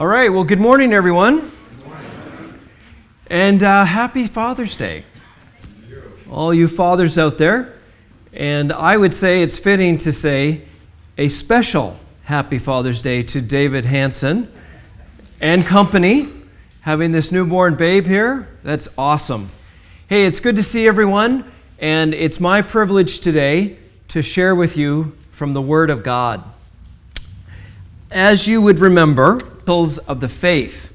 All 0.00 0.06
right, 0.06 0.30
well, 0.30 0.44
good 0.44 0.60
morning, 0.60 0.94
everyone. 0.94 1.50
And 3.26 3.62
uh, 3.62 3.84
happy 3.84 4.26
Father's 4.26 4.74
Day. 4.74 5.04
All 6.30 6.54
you 6.54 6.68
fathers 6.68 7.18
out 7.18 7.36
there. 7.36 7.74
And 8.32 8.72
I 8.72 8.96
would 8.96 9.12
say 9.12 9.42
it's 9.42 9.58
fitting 9.58 9.98
to 9.98 10.10
say 10.10 10.62
a 11.18 11.28
special 11.28 11.98
happy 12.22 12.56
Father's 12.56 13.02
Day 13.02 13.22
to 13.24 13.42
David 13.42 13.84
Hanson 13.84 14.50
and 15.38 15.66
company, 15.66 16.28
having 16.80 17.10
this 17.10 17.30
newborn 17.30 17.74
babe 17.74 18.06
here. 18.06 18.48
That's 18.62 18.88
awesome. 18.96 19.50
Hey, 20.08 20.24
it's 20.24 20.40
good 20.40 20.56
to 20.56 20.62
see 20.62 20.88
everyone, 20.88 21.44
and 21.78 22.14
it's 22.14 22.40
my 22.40 22.62
privilege 22.62 23.20
today 23.20 23.76
to 24.08 24.22
share 24.22 24.54
with 24.54 24.78
you 24.78 25.14
from 25.30 25.52
the 25.52 25.60
Word 25.60 25.90
of 25.90 26.02
God. 26.02 26.42
As 28.10 28.48
you 28.48 28.62
would 28.62 28.78
remember, 28.78 29.40
of 29.70 30.20
the 30.20 30.28
faith. 30.28 30.92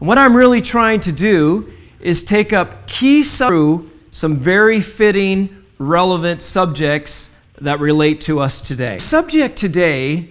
And 0.00 0.08
what 0.08 0.18
I'm 0.18 0.36
really 0.36 0.60
trying 0.60 1.00
to 1.00 1.12
do 1.12 1.72
is 2.00 2.24
take 2.24 2.52
up 2.52 2.88
key 2.88 3.22
through 3.22 3.90
some 4.10 4.36
very 4.36 4.80
fitting, 4.80 5.64
relevant 5.78 6.42
subjects 6.42 7.30
that 7.60 7.78
relate 7.78 8.20
to 8.22 8.40
us 8.40 8.60
today. 8.60 8.94
The 8.94 9.00
subject 9.00 9.56
today 9.56 10.30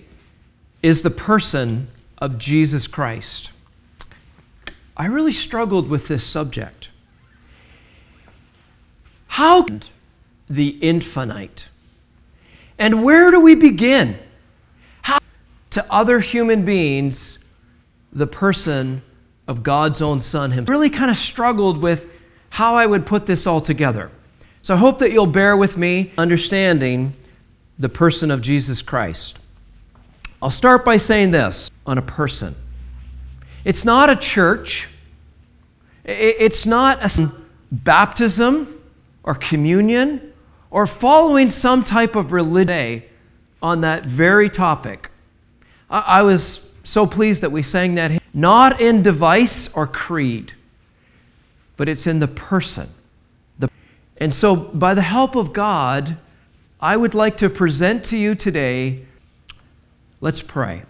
is 0.83 1.01
the 1.01 1.09
person 1.09 1.87
of 2.17 2.37
Jesus 2.37 2.87
Christ. 2.87 3.51
I 4.97 5.05
really 5.05 5.31
struggled 5.31 5.89
with 5.89 6.09
this 6.09 6.25
subject. 6.25 6.89
How 9.27 9.65
the 10.49 10.77
infinite? 10.81 11.69
And 12.77 13.03
where 13.03 13.31
do 13.31 13.39
we 13.39 13.55
begin? 13.55 14.19
How 15.03 15.19
to 15.69 15.85
other 15.89 16.19
human 16.19 16.65
beings 16.65 17.40
the 18.11 18.27
person 18.27 19.01
of 19.47 19.63
God's 19.63 20.01
own 20.01 20.19
Son 20.19 20.51
himself. 20.51 20.69
Really 20.69 20.89
kind 20.89 21.11
of 21.11 21.17
struggled 21.17 21.81
with 21.81 22.09
how 22.51 22.75
I 22.75 22.85
would 22.85 23.05
put 23.05 23.25
this 23.25 23.47
all 23.47 23.61
together. 23.61 24.11
So 24.61 24.75
I 24.75 24.77
hope 24.77 24.99
that 24.99 25.11
you'll 25.11 25.27
bear 25.27 25.57
with 25.57 25.77
me 25.77 26.11
understanding 26.17 27.13
the 27.79 27.89
person 27.89 28.29
of 28.29 28.41
Jesus 28.41 28.81
Christ. 28.81 29.39
I'll 30.41 30.49
start 30.49 30.85
by 30.85 30.97
saying 30.97 31.31
this 31.31 31.71
on 31.85 31.97
a 31.97 32.01
person. 32.01 32.55
It's 33.63 33.85
not 33.85 34.09
a 34.09 34.15
church. 34.15 34.89
It's 36.03 36.65
not 36.65 37.03
a 37.03 37.31
baptism 37.71 38.81
or 39.23 39.35
communion 39.35 40.33
or 40.69 40.87
following 40.87 41.49
some 41.49 41.83
type 41.83 42.15
of 42.15 42.31
religion 42.31 43.03
on 43.61 43.81
that 43.81 44.05
very 44.05 44.49
topic. 44.49 45.11
I 45.89 46.23
was 46.23 46.70
so 46.91 47.07
pleased 47.07 47.41
that 47.41 47.51
we 47.51 47.61
sang 47.61 47.95
that 47.95 48.11
hymn. 48.11 48.19
Not 48.33 48.81
in 48.81 49.01
device 49.01 49.73
or 49.73 49.87
creed, 49.87 50.53
but 51.77 51.87
it's 51.87 52.05
in 52.05 52.19
the 52.19 52.27
person. 52.27 52.89
And 54.17 54.35
so, 54.35 54.55
by 54.55 54.93
the 54.93 55.01
help 55.01 55.35
of 55.35 55.51
God, 55.51 56.17
I 56.79 56.95
would 56.95 57.15
like 57.15 57.37
to 57.37 57.49
present 57.49 58.05
to 58.05 58.17
you 58.17 58.35
today. 58.35 59.05
Let's 60.19 60.43
pray. 60.43 60.83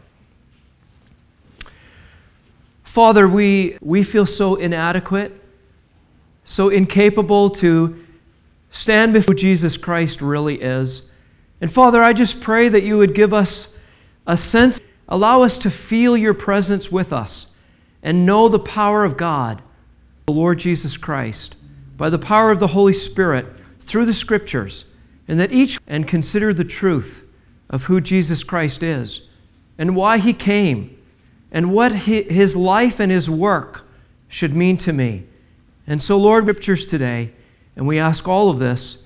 Father, 2.84 3.30
we, 3.30 3.78
we 3.80 4.04
feel 4.04 4.26
so 4.26 4.56
inadequate, 4.56 5.32
so 6.44 6.68
incapable 6.68 7.50
to 7.52 8.04
stand 8.70 9.14
before 9.14 9.34
Jesus 9.34 9.78
Christ 9.78 10.22
really 10.22 10.62
is. 10.62 11.10
And 11.62 11.72
Father, 11.72 12.04
I 12.04 12.12
just 12.12 12.42
pray 12.42 12.68
that 12.68 12.84
you 12.84 12.98
would 12.98 13.16
give 13.16 13.34
us 13.34 13.78
a 14.28 14.36
sense 14.36 14.82
Allow 15.12 15.42
us 15.42 15.59
to 15.59 15.70
feel 15.70 16.16
your 16.16 16.34
presence 16.34 16.90
with 16.90 17.12
us 17.12 17.48
and 18.02 18.26
know 18.26 18.48
the 18.48 18.58
power 18.58 19.04
of 19.04 19.17
God, 19.17 19.62
the 20.26 20.31
Lord 20.31 20.58
Jesus 20.58 20.95
Christ, 20.95 21.58
by 21.98 22.09
the 22.09 22.17
power 22.17 22.50
of 22.50 22.62
the 22.62 22.67
Holy 22.67 22.94
Spirit 22.94 23.45
through 23.82 24.06
the 24.06 24.14
Scriptures, 24.14 24.86
and 25.27 25.38
that 25.38 25.52
each 25.52 25.80
and 25.86 26.08
consider 26.08 26.54
the 26.54 26.64
truth 26.64 27.30
of 27.70 27.83
who 27.83 27.99
Jesus 27.99 28.45
Christ 28.45 28.82
is 28.82 29.27
and 29.77 29.98
why 29.98 30.17
he 30.17 30.32
came 30.32 30.98
and 31.52 31.73
what 31.73 31.92
his 31.92 32.55
life 32.55 33.02
and 33.02 33.11
his 33.11 33.30
work 33.30 33.86
should 34.30 34.55
mean 34.55 34.78
to 34.78 34.93
me. 34.93 35.26
And 35.86 36.02
so, 36.02 36.17
Lord, 36.17 36.45
Scriptures 36.45 36.86
today, 36.86 37.33
and 37.76 37.86
we 37.86 37.99
ask 37.99 38.30
all 38.30 38.49
of 38.49 38.60
this 38.60 39.04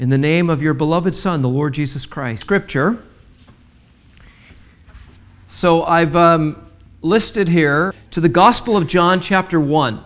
in 0.00 0.08
the 0.08 0.18
name 0.18 0.50
of 0.50 0.60
your 0.60 0.74
beloved 0.74 1.14
Son, 1.14 1.42
the 1.42 1.48
Lord 1.48 1.74
Jesus 1.74 2.06
Christ. 2.06 2.40
Scripture 2.40 3.00
so 5.54 5.84
I've 5.84 6.16
um, 6.16 6.68
listed 7.00 7.46
here 7.46 7.94
to 8.10 8.20
the 8.20 8.28
Gospel 8.28 8.76
of 8.76 8.88
John, 8.88 9.20
chapter 9.20 9.60
1. 9.60 10.04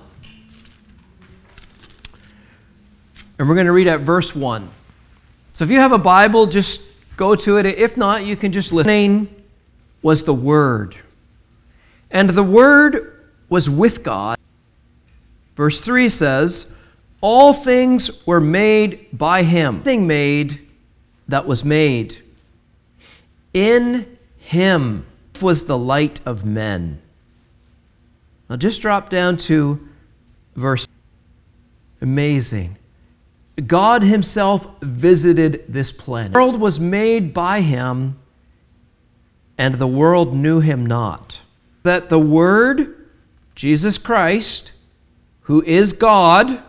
And 3.38 3.48
we're 3.48 3.54
going 3.54 3.66
to 3.66 3.72
read 3.72 3.86
at 3.86 4.00
verse 4.00 4.36
1. 4.36 4.68
So 5.54 5.64
if 5.64 5.70
you 5.70 5.78
have 5.78 5.92
a 5.92 5.98
Bible, 5.98 6.44
just 6.44 6.82
go 7.16 7.34
to 7.34 7.56
it. 7.56 7.64
If 7.64 7.96
not, 7.96 8.26
you 8.26 8.36
can 8.36 8.52
just 8.52 8.74
listen. 8.74 9.34
Was 10.02 10.24
the 10.24 10.34
Word. 10.34 10.96
And 12.10 12.28
the 12.28 12.42
Word 12.42 13.30
was 13.48 13.70
with 13.70 14.04
God. 14.04 14.36
Verse 15.56 15.80
3 15.80 16.10
says, 16.10 16.74
All 17.22 17.54
things 17.54 18.26
were 18.26 18.42
made 18.42 19.06
by 19.14 19.44
Him. 19.44 19.80
Thing 19.82 20.06
made 20.06 20.68
that 21.26 21.46
was 21.46 21.64
made. 21.64 22.18
In 23.54 24.18
Him 24.36 25.06
was 25.42 25.64
the 25.64 25.78
light 25.78 26.20
of 26.26 26.44
men. 26.44 27.00
Now 28.48 28.56
just 28.56 28.80
drop 28.80 29.10
down 29.10 29.36
to 29.38 29.86
verse. 30.54 30.86
Amazing. 32.00 32.76
God 33.66 34.02
Himself 34.02 34.66
visited 34.80 35.64
this 35.68 35.90
planet. 35.90 36.32
The 36.32 36.38
world 36.38 36.60
was 36.60 36.78
made 36.78 37.34
by 37.34 37.60
Him, 37.60 38.18
and 39.56 39.74
the 39.74 39.86
world 39.86 40.34
knew 40.34 40.60
Him 40.60 40.86
not. 40.86 41.42
That 41.82 42.08
the 42.08 42.20
Word, 42.20 43.08
Jesus 43.54 43.98
Christ, 43.98 44.72
who 45.42 45.62
is 45.64 45.92
God, 45.92 46.62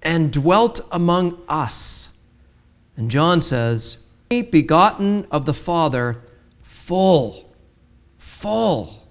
and 0.00 0.32
dwelt 0.32 0.80
among 0.90 1.42
us. 1.48 2.16
And 2.96 3.10
John 3.10 3.40
says, 3.40 4.04
begotten 4.42 5.26
of 5.30 5.44
the 5.44 5.54
Father, 5.54 6.20
full, 6.84 7.50
full. 8.18 9.08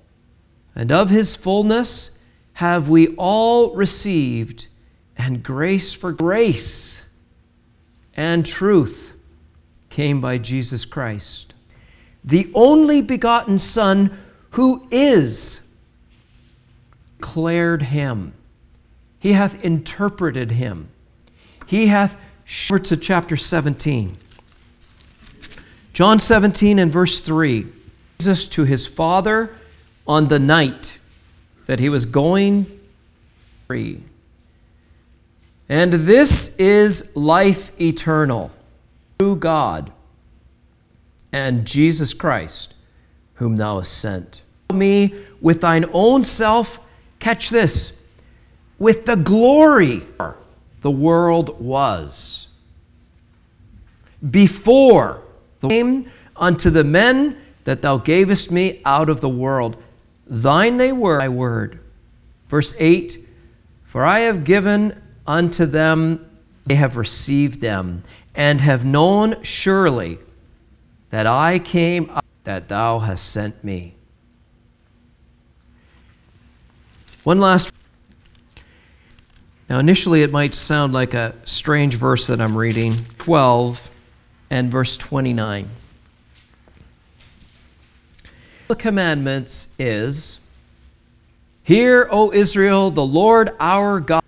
And 0.76 0.92
of 0.92 1.10
his 1.10 1.36
fullness 1.36 2.20
have 2.54 2.88
we 2.88 3.08
all 3.18 3.74
received, 3.76 4.68
and 5.18 5.42
grace 5.42 5.94
for 5.94 6.12
grace 6.12 7.10
and 8.16 8.46
truth 8.46 9.16
came 9.90 10.22
by 10.22 10.38
Jesus 10.38 10.86
Christ, 10.86 11.56
the 12.24 12.52
only 12.54 13.02
begotten 13.02 13.58
Son 13.58 14.16
who 14.52 14.88
is 14.92 15.68
declared 17.18 17.84
him. 17.84 18.34
He 19.18 19.32
hath 19.34 19.64
interpreted 19.64 20.52
him. 20.52 20.90
He 21.66 21.88
hath 21.88 22.22
short 22.44 22.84
to 22.86 22.98
chapter 22.98 23.36
17. 23.38 24.18
John 25.94 26.18
17 26.18 26.80
and 26.80 26.92
verse 26.92 27.22
3 27.22 27.68
Jesus 28.18 28.48
to 28.50 28.64
his 28.64 28.88
Father 28.88 29.56
on 30.08 30.28
the 30.28 30.40
night 30.40 30.98
that 31.68 31.80
he 31.80 31.88
was 31.88 32.06
going 32.06 32.66
free. 33.68 34.04
And 35.70 35.94
this 35.94 36.58
is 36.58 37.16
life 37.16 37.80
eternal 37.80 38.52
through 39.18 39.38
God 39.38 39.92
and 41.32 41.66
Jesus 41.66 42.14
Christ, 42.14 42.74
whom 43.36 43.56
thou 43.56 43.78
hast 43.78 43.98
sent. 43.98 44.42
Me 44.74 45.14
with 45.42 45.62
thine 45.62 45.86
own 45.94 46.24
self, 46.24 46.80
catch 47.20 47.50
this, 47.50 48.02
with 48.80 49.06
the 49.06 49.16
glory 49.16 50.02
the 50.82 50.92
world 50.92 51.60
was. 51.60 52.48
Before 54.28 55.23
unto 56.36 56.70
the 56.70 56.84
men 56.84 57.38
that 57.64 57.82
thou 57.82 57.98
gavest 57.98 58.52
me 58.52 58.82
out 58.86 59.10
of 59.10 59.22
the 59.22 59.30
world. 59.30 59.82
Thine 60.28 60.78
they 60.78 60.92
were, 60.92 61.20
thy 61.20 61.30
word. 61.30 61.80
Verse 62.50 62.74
8 62.80 63.18
For 63.84 64.06
I 64.06 64.20
have 64.20 64.44
given 64.44 65.02
unto 65.26 65.66
them, 65.66 66.30
they 66.66 66.76
have 66.76 66.98
received 66.98 67.62
them, 67.62 68.04
and 68.36 68.62
have 68.62 68.86
known 68.86 69.42
surely 69.44 70.20
that 71.10 71.28
I 71.28 71.60
came 71.60 72.10
up, 72.10 72.26
that 72.44 72.68
thou 72.68 73.00
hast 73.00 73.32
sent 73.32 73.64
me. 73.64 73.96
One 77.24 77.40
last. 77.40 77.72
Now, 79.70 79.80
initially, 79.80 80.24
it 80.24 80.32
might 80.32 80.54
sound 80.54 80.92
like 80.92 81.14
a 81.14 81.36
strange 81.46 81.96
verse 81.96 82.28
that 82.28 82.42
I'm 82.42 82.58
reading. 82.58 82.94
12 83.18 83.90
and 84.50 84.72
verse 84.72 84.98
29. 84.98 85.70
The 88.68 88.76
commandments 88.76 89.74
is 89.78 90.40
Hear, 91.64 92.08
O 92.12 92.32
Israel, 92.34 92.92
the 92.92 93.06
Lord 93.06 93.52
our 93.60 94.00
God. 94.00 94.24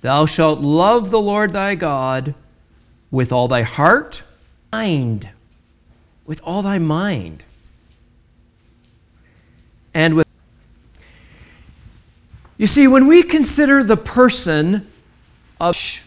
Thou 0.00 0.26
shalt 0.26 0.60
love 0.60 1.10
the 1.10 1.20
Lord 1.20 1.52
thy 1.52 1.74
God 1.74 2.34
with 3.10 3.32
all 3.32 3.48
thy 3.48 3.62
heart, 3.62 4.24
mind, 4.72 5.30
with 6.26 6.40
all 6.44 6.62
thy 6.62 6.78
mind, 6.78 7.44
and 9.94 10.14
with. 10.14 10.26
You 12.58 12.66
see, 12.66 12.88
when 12.88 13.06
we 13.06 13.22
consider 13.22 13.82
the 13.82 13.96
person 13.96 14.90
of. 15.60 16.02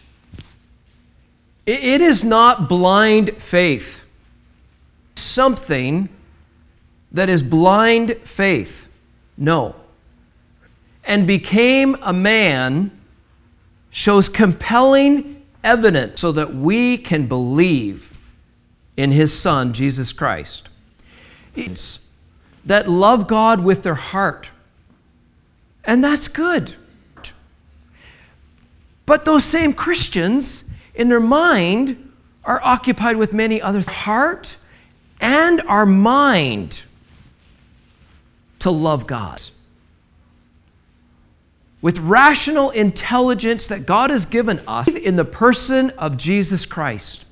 It 1.66 2.00
is 2.00 2.24
not 2.24 2.68
blind 2.68 3.40
faith. 3.40 4.04
Something 5.14 6.08
that 7.12 7.28
is 7.28 7.42
blind 7.42 8.16
faith. 8.24 8.88
No. 9.36 9.76
And 11.04 11.26
became 11.26 11.96
a 12.02 12.12
man 12.12 12.90
shows 13.90 14.28
compelling 14.28 15.42
evidence 15.62 16.20
so 16.20 16.32
that 16.32 16.54
we 16.54 16.96
can 16.96 17.26
believe 17.26 18.16
in 18.96 19.10
his 19.10 19.36
Son, 19.36 19.72
Jesus 19.72 20.12
Christ. 20.12 20.68
It's 21.56 22.00
that 22.64 22.88
love 22.88 23.26
God 23.26 23.64
with 23.64 23.82
their 23.82 23.94
heart. 23.94 24.50
And 25.84 26.04
that's 26.04 26.28
good. 26.28 26.76
But 29.06 29.24
those 29.24 29.44
same 29.44 29.72
Christians, 29.72 30.69
in 31.00 31.08
their 31.08 31.20
mind, 31.20 32.12
are 32.44 32.60
occupied 32.62 33.16
with 33.16 33.32
many 33.32 33.60
other 33.60 33.80
heart 33.80 34.56
and 35.20 35.60
our 35.62 35.86
mind 35.86 36.82
to 38.60 38.70
love 38.70 39.06
God 39.06 39.40
with 41.82 41.98
rational 41.98 42.70
intelligence 42.70 43.66
that 43.66 43.86
God 43.86 44.10
has 44.10 44.26
given 44.26 44.60
us 44.66 44.88
in 44.88 45.16
the 45.16 45.24
person 45.24 45.90
of 45.90 46.16
Jesus 46.16 46.66
Christ. 46.66 47.24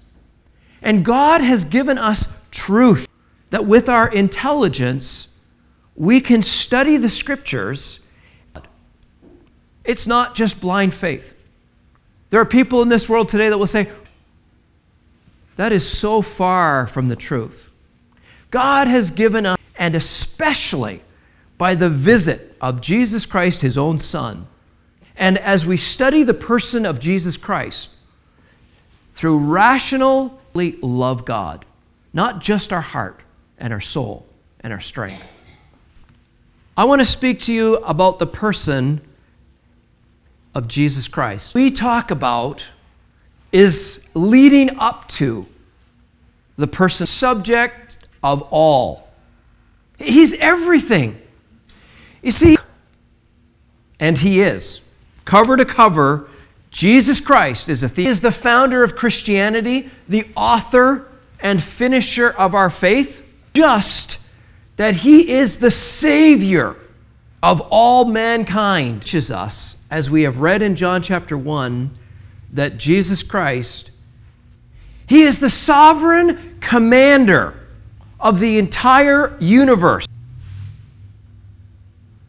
And 0.81 1.05
God 1.05 1.41
has 1.41 1.65
given 1.65 1.99
us 1.99 2.29
truth 2.51 3.07
that 3.51 3.67
with 3.67 3.89
our 3.89 4.11
intelligence, 4.11 5.35
we 5.95 6.21
can 6.21 6.43
study 6.43 6.97
the 6.97 7.09
scriptures. 7.09 8.01
It's 9.85 10.07
not 10.07 10.35
just 10.35 10.61
blind 10.61 10.95
faith. 10.95 11.35
There 12.31 12.41
are 12.41 12.47
people 12.47 12.83
in 12.83 12.89
this 12.89 13.09
world 13.09 13.29
today 13.29 13.49
that 13.49 13.59
will 13.59 13.67
say, 13.67 13.89
that 15.57 15.73
is 15.73 15.89
so 15.89 16.23
far 16.23 16.87
from 16.87 17.09
the 17.09 17.17
truth. 17.17 17.71
God 18.51 18.87
has 18.87 19.11
given 19.11 19.45
us, 19.45 19.59
and 19.77 19.95
especially 19.95 21.03
by 21.57 21.75
the 21.75 21.91
visit 21.91 22.57
of 22.61 22.81
Jesus 22.81 23.27
Christ, 23.27 23.63
his 23.63 23.77
own 23.77 23.99
Son. 23.99 24.47
And 25.17 25.37
as 25.39 25.67
we 25.67 25.77
study 25.77 26.23
the 26.23 26.35
person 26.35 26.87
of 26.87 27.01
Jesus 27.01 27.37
Christ, 27.37 27.91
through 29.13 29.39
rationally 29.39 30.77
love 30.81 31.25
God, 31.25 31.65
not 32.13 32.41
just 32.41 32.73
our 32.73 32.81
heart 32.81 33.21
and 33.59 33.73
our 33.73 33.81
soul 33.81 34.27
and 34.61 34.73
our 34.73 34.81
strength. 34.81 35.33
I 36.77 36.85
want 36.85 37.01
to 37.01 37.05
speak 37.05 37.41
to 37.41 37.53
you 37.53 37.77
about 37.79 38.21
the 38.21 38.27
person 38.29 39.01
of 40.59 40.67
Jesus 40.67 41.07
Christ. 41.07 41.55
We 41.55 41.71
talk 41.71 42.11
about 42.11 42.67
is 43.53 44.07
leading 44.13 44.77
up 44.79 45.09
to 45.09 45.47
the 46.57 46.67
person 46.67 47.07
subject 47.07 47.99
of 48.25 48.43
all. 48.51 49.09
He's 49.99 50.35
everything. 50.35 51.23
You 52.23 52.33
see, 52.33 52.59
and 54.01 54.19
he 54.19 54.41
is. 54.41 54.81
Cover 55.25 55.57
to 55.57 55.65
cover, 55.65 56.29
Jesus 56.71 57.21
Christ 57.21 57.69
is, 57.69 57.85
a 57.85 57.89
the- 57.89 58.07
is 58.07 58.21
the 58.21 58.33
founder 58.33 58.83
of 58.83 58.97
Christianity, 58.97 59.91
the 60.09 60.27
author 60.35 61.07
and 61.41 61.63
finisher 61.63 62.29
of 62.31 62.53
our 62.53 62.69
faith, 62.69 63.25
just 63.55 64.19
that 64.77 64.97
he 64.97 65.31
is 65.31 65.59
the 65.59 65.71
Savior 65.71 66.75
of 67.43 67.61
all 67.71 68.05
mankind. 68.05 69.03
Teaches 69.03 69.31
us, 69.31 69.77
as 69.91 70.11
we 70.11 70.23
have 70.23 70.41
read 70.41 70.63
in 70.63 70.77
John 70.77 71.03
chapter 71.03 71.37
1, 71.37 71.91
that 72.53 72.79
Jesus 72.79 73.23
Christ, 73.23 73.91
he 75.07 75.23
is 75.23 75.39
the 75.39 75.51
sovereign 75.51 76.59
commander 76.61 77.55
of 78.21 78.41
the 78.41 78.59
entire 78.59 79.37
universe. 79.41 80.07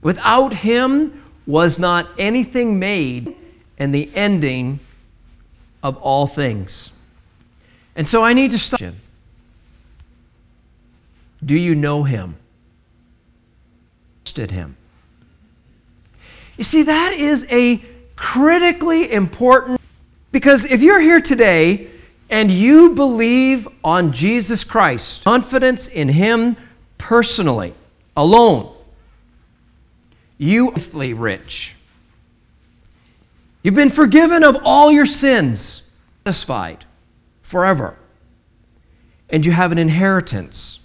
Without 0.02 0.54
him 0.54 1.24
was 1.46 1.80
not 1.80 2.08
anything 2.18 2.78
made, 2.80 3.36
and 3.78 3.94
the 3.96 4.10
ending 4.14 4.80
of 5.82 5.98
all 5.98 6.28
things. 6.28 6.92
And 7.96 8.08
so 8.08 8.24
I 8.24 8.34
need 8.34 8.52
to 8.52 8.60
stop. 8.60 8.80
Do 11.44 11.56
you 11.56 11.74
know 11.74 12.04
him? 12.04 12.36
Trusted 14.26 14.52
him. 14.52 14.76
You 16.60 16.66
see, 16.66 16.84
that 16.84 17.14
is 17.14 17.48
a 17.50 17.78
critically 18.18 19.14
important 19.14 19.80
because 20.34 20.66
if 20.66 20.84
you're 20.84 21.00
here 21.00 21.22
today 21.22 21.88
and 22.30 22.52
you 22.52 22.94
believe 22.96 23.66
on 23.82 24.12
Jesus 24.12 24.66
Christ, 24.66 25.24
confidence 25.24 25.88
in 25.88 26.10
him 26.10 26.58
personally, 26.98 27.74
alone, 28.14 28.76
you 30.38 30.74
are 30.74 31.16
rich. 31.16 31.78
You've 33.64 33.76
been 33.76 33.90
forgiven 33.90 34.44
of 34.44 34.58
all 34.66 34.92
your 34.92 35.06
sins, 35.06 35.90
satisfied 36.26 36.84
forever. 37.42 37.98
And 39.30 39.46
you 39.46 39.54
have 39.54 39.72
an 39.72 39.78
inheritance 39.78 40.80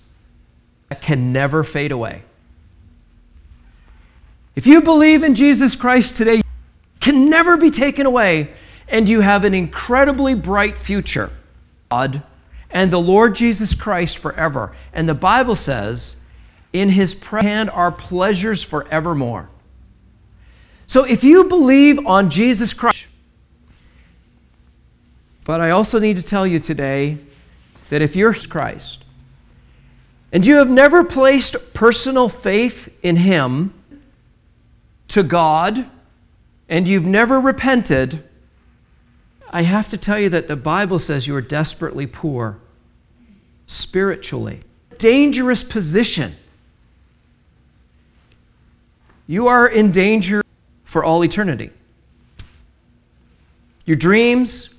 that 0.88 1.02
can 1.02 1.32
never 1.32 1.64
fade 1.64 1.90
away. 1.90 2.22
If 4.54 4.66
you 4.66 4.80
believe 4.80 5.22
in 5.22 5.34
Jesus 5.34 5.74
Christ 5.76 6.16
today, 6.16 6.42
can 7.00 7.28
never 7.28 7.56
be 7.56 7.70
taken 7.70 8.06
away, 8.06 8.52
and 8.88 9.08
you 9.08 9.20
have 9.20 9.44
an 9.44 9.52
incredibly 9.52 10.34
bright 10.34 10.78
future. 10.78 11.30
God 11.90 12.22
and 12.74 12.90
the 12.90 13.00
Lord 13.00 13.36
Jesus 13.36 13.72
Christ 13.74 14.18
forever. 14.18 14.74
And 14.92 15.08
the 15.08 15.14
Bible 15.14 15.54
says 15.54 16.16
in 16.72 16.90
his 16.90 17.14
hand 17.22 17.70
are 17.70 17.92
pleasures 17.92 18.62
forevermore. 18.64 19.48
So 20.86 21.05
if 21.05 21.22
you 21.22 21.44
believe 21.44 22.05
on 22.05 22.31
Jesus 22.31 22.74
Christ, 22.74 23.06
but 25.44 25.60
I 25.60 25.70
also 25.70 25.98
need 25.98 26.17
to 26.17 26.22
tell 26.22 26.46
you 26.46 26.58
today 26.58 27.19
that 27.90 28.02
if 28.02 28.17
you're 28.17 28.34
Christ 28.34 29.05
and 30.32 30.44
you 30.44 30.56
have 30.56 30.70
never 30.70 31.05
placed 31.05 31.74
personal 31.74 32.29
faith 32.29 32.93
in 33.02 33.17
him 33.17 33.72
to 35.08 35.23
God 35.23 35.89
and 36.69 36.89
you've 36.89 37.06
never 37.06 37.41
repented, 37.41 38.25
I 39.51 39.63
have 39.63 39.89
to 39.91 39.96
tell 39.96 40.19
you 40.19 40.29
that 40.31 40.49
the 40.49 40.56
Bible 40.56 40.99
says 40.99 41.27
you 41.27 41.37
are 41.37 41.41
desperately 41.41 42.06
poor 42.06 42.58
spiritually. 43.67 44.61
Dangerous 44.99 45.63
position 45.63 46.34
you 49.27 49.46
are 49.46 49.67
in 49.67 49.91
danger 49.91 50.43
for 50.84 51.03
all 51.03 51.25
eternity. 51.25 51.70
Your 53.87 53.96
dreams, 53.96 54.75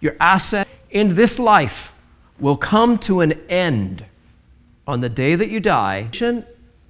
your 0.00 0.16
asset 0.20 0.68
in 0.90 1.14
this 1.14 1.38
life 1.38 1.92
will 2.38 2.56
come 2.56 2.98
to 2.98 3.20
an 3.20 3.32
end 3.48 4.04
on 4.86 5.00
the 5.00 5.08
day 5.08 5.34
that 5.34 5.48
you 5.48 5.60
die 5.60 6.08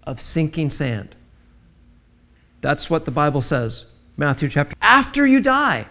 of 0.05 0.21
sinking 0.21 0.71
sand. 0.71 1.15
That's 2.61 2.91
what 2.91 3.05
the 3.05 3.11
Bible 3.11 3.43
says, 3.43 3.85
Matthew 4.17 4.49
chapter. 4.49 4.77
After 4.81 5.27
you 5.27 5.41
die, 5.41 5.87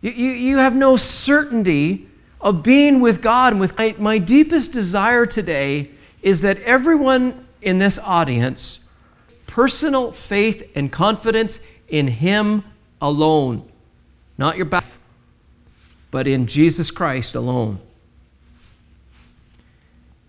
you, 0.00 0.10
you, 0.10 0.30
you 0.30 0.58
have 0.58 0.74
no 0.74 0.96
certainty 0.96 2.08
of 2.40 2.62
being 2.62 3.00
with 3.00 3.22
God. 3.22 3.52
And 3.52 3.60
with 3.60 3.76
my, 3.78 3.94
my 3.98 4.18
deepest 4.18 4.72
desire 4.72 5.26
today 5.26 5.90
is 6.22 6.42
that 6.42 6.58
everyone 6.60 7.46
in 7.60 7.78
this 7.78 7.98
audience 8.00 8.80
personal 9.46 10.12
faith 10.12 10.70
and 10.74 10.90
confidence 10.90 11.60
in 11.86 12.08
Him 12.08 12.64
alone. 13.02 13.70
Not 14.38 14.56
your 14.56 14.64
back, 14.64 14.84
but 16.10 16.26
in 16.26 16.46
Jesus 16.46 16.90
Christ 16.90 17.34
alone. 17.34 17.78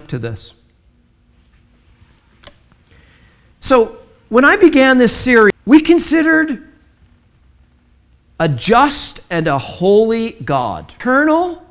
To 0.10 0.20
this. 0.20 0.52
So, 3.62 3.98
when 4.28 4.44
I 4.44 4.58
began 4.58 4.98
this 4.98 5.16
series, 5.16 5.53
we 5.66 5.82
considered 5.82 6.68
a 8.40 8.50
just 8.50 9.22
and 9.30 9.48
a 9.48 9.58
holy 9.58 10.32
God. 10.32 10.92
Eternal, 10.96 11.66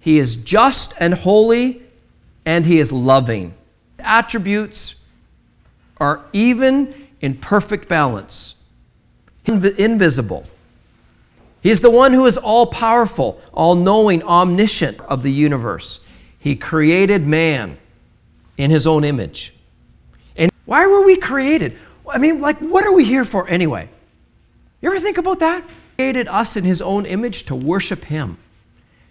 He 0.00 0.18
is 0.18 0.36
just 0.36 0.94
and 0.98 1.14
holy, 1.14 1.82
and 2.46 2.64
He 2.64 2.78
is 2.78 2.92
loving. 2.92 3.54
Attributes 3.98 4.94
are 5.98 6.24
even 6.32 7.08
in 7.20 7.36
perfect 7.36 7.88
balance, 7.88 8.54
Inv- 9.46 9.78
invisible. 9.78 10.44
He 11.62 11.70
is 11.70 11.80
the 11.80 11.90
one 11.90 12.12
who 12.12 12.26
is 12.26 12.36
all 12.36 12.66
powerful, 12.66 13.40
all 13.52 13.76
knowing, 13.76 14.22
omniscient 14.24 15.00
of 15.02 15.22
the 15.22 15.30
universe. 15.30 16.00
He 16.38 16.56
created 16.56 17.24
man 17.24 17.78
in 18.58 18.72
his 18.72 18.84
own 18.84 19.04
image. 19.04 19.54
And 20.36 20.50
why 20.64 20.86
were 20.86 21.06
we 21.06 21.16
created? 21.16 21.78
I 22.12 22.18
mean, 22.18 22.40
like, 22.40 22.58
what 22.58 22.86
are 22.86 22.92
we 22.92 23.04
here 23.04 23.24
for 23.24 23.48
anyway? 23.48 23.88
You 24.80 24.90
ever 24.90 24.98
think 24.98 25.18
about 25.18 25.38
that? 25.38 25.64
He 25.64 26.04
created 26.04 26.28
us 26.28 26.56
in 26.56 26.64
his 26.64 26.82
own 26.82 27.06
image 27.06 27.44
to 27.44 27.54
worship 27.54 28.04
him, 28.04 28.36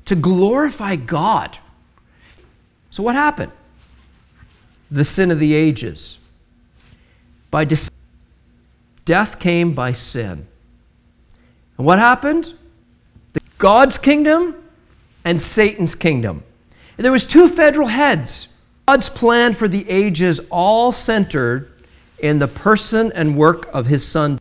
to 0.06 0.16
glorify 0.16 0.96
God. 0.96 1.58
So, 2.92 3.02
what 3.02 3.16
happened? 3.16 3.52
The 4.90 5.06
sin 5.06 5.32
of 5.32 5.40
the 5.40 5.54
ages. 5.54 6.20
By 7.50 7.66
death 9.06 9.40
came 9.40 9.74
by 9.74 9.94
sin. 9.94 10.48
And 11.78 11.86
what 11.86 12.00
happened? 12.00 12.54
The 13.34 13.42
God's 13.58 13.98
kingdom 13.98 14.56
and 15.24 15.40
Satan's 15.40 15.96
kingdom. 15.96 16.44
And 16.98 17.06
there 17.06 17.12
was 17.12 17.26
two 17.26 17.48
federal 17.48 17.88
heads. 17.88 18.48
God's 18.88 19.10
plan 19.10 19.54
for 19.54 19.68
the 19.68 19.90
ages 19.90 20.42
all 20.50 20.92
centered 20.92 21.72
in 22.22 22.40
the 22.40 22.48
person 22.48 23.12
and 23.14 23.36
work 23.36 23.68
of 23.74 23.88
his 23.88 24.08
son. 24.08 24.40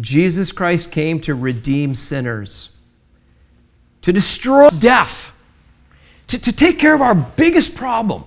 Jesus 0.00 0.52
Christ 0.52 0.90
came 0.90 1.20
to 1.20 1.34
redeem 1.34 1.94
sinners, 1.94 2.74
to 4.00 4.12
destroy 4.12 4.70
death, 4.70 5.32
to, 6.28 6.38
to 6.38 6.52
take 6.52 6.78
care 6.78 6.94
of 6.94 7.02
our 7.02 7.14
biggest 7.14 7.76
problem, 7.76 8.24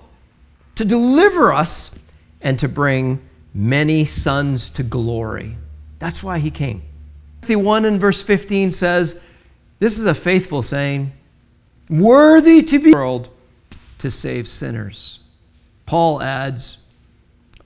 to 0.76 0.84
deliver 0.84 1.52
us, 1.52 1.90
and 2.40 2.58
to 2.58 2.68
bring 2.68 3.20
many 3.52 4.04
sons 4.04 4.70
to 4.70 4.82
glory. 4.82 5.56
That's 5.98 6.22
why 6.22 6.38
he 6.38 6.50
came. 6.50 6.82
Matthew 7.40 7.58
1 7.58 7.84
and 7.84 8.00
verse 8.00 8.22
15 8.22 8.70
says, 8.70 9.20
This 9.78 9.98
is 9.98 10.04
a 10.06 10.14
faithful 10.14 10.62
saying, 10.62 11.12
worthy 11.88 12.62
to 12.62 12.78
be 12.78 12.92
world 12.92 13.30
to 13.98 14.10
save 14.10 14.46
sinners. 14.46 15.20
Paul 15.86 16.22
adds, 16.22 16.78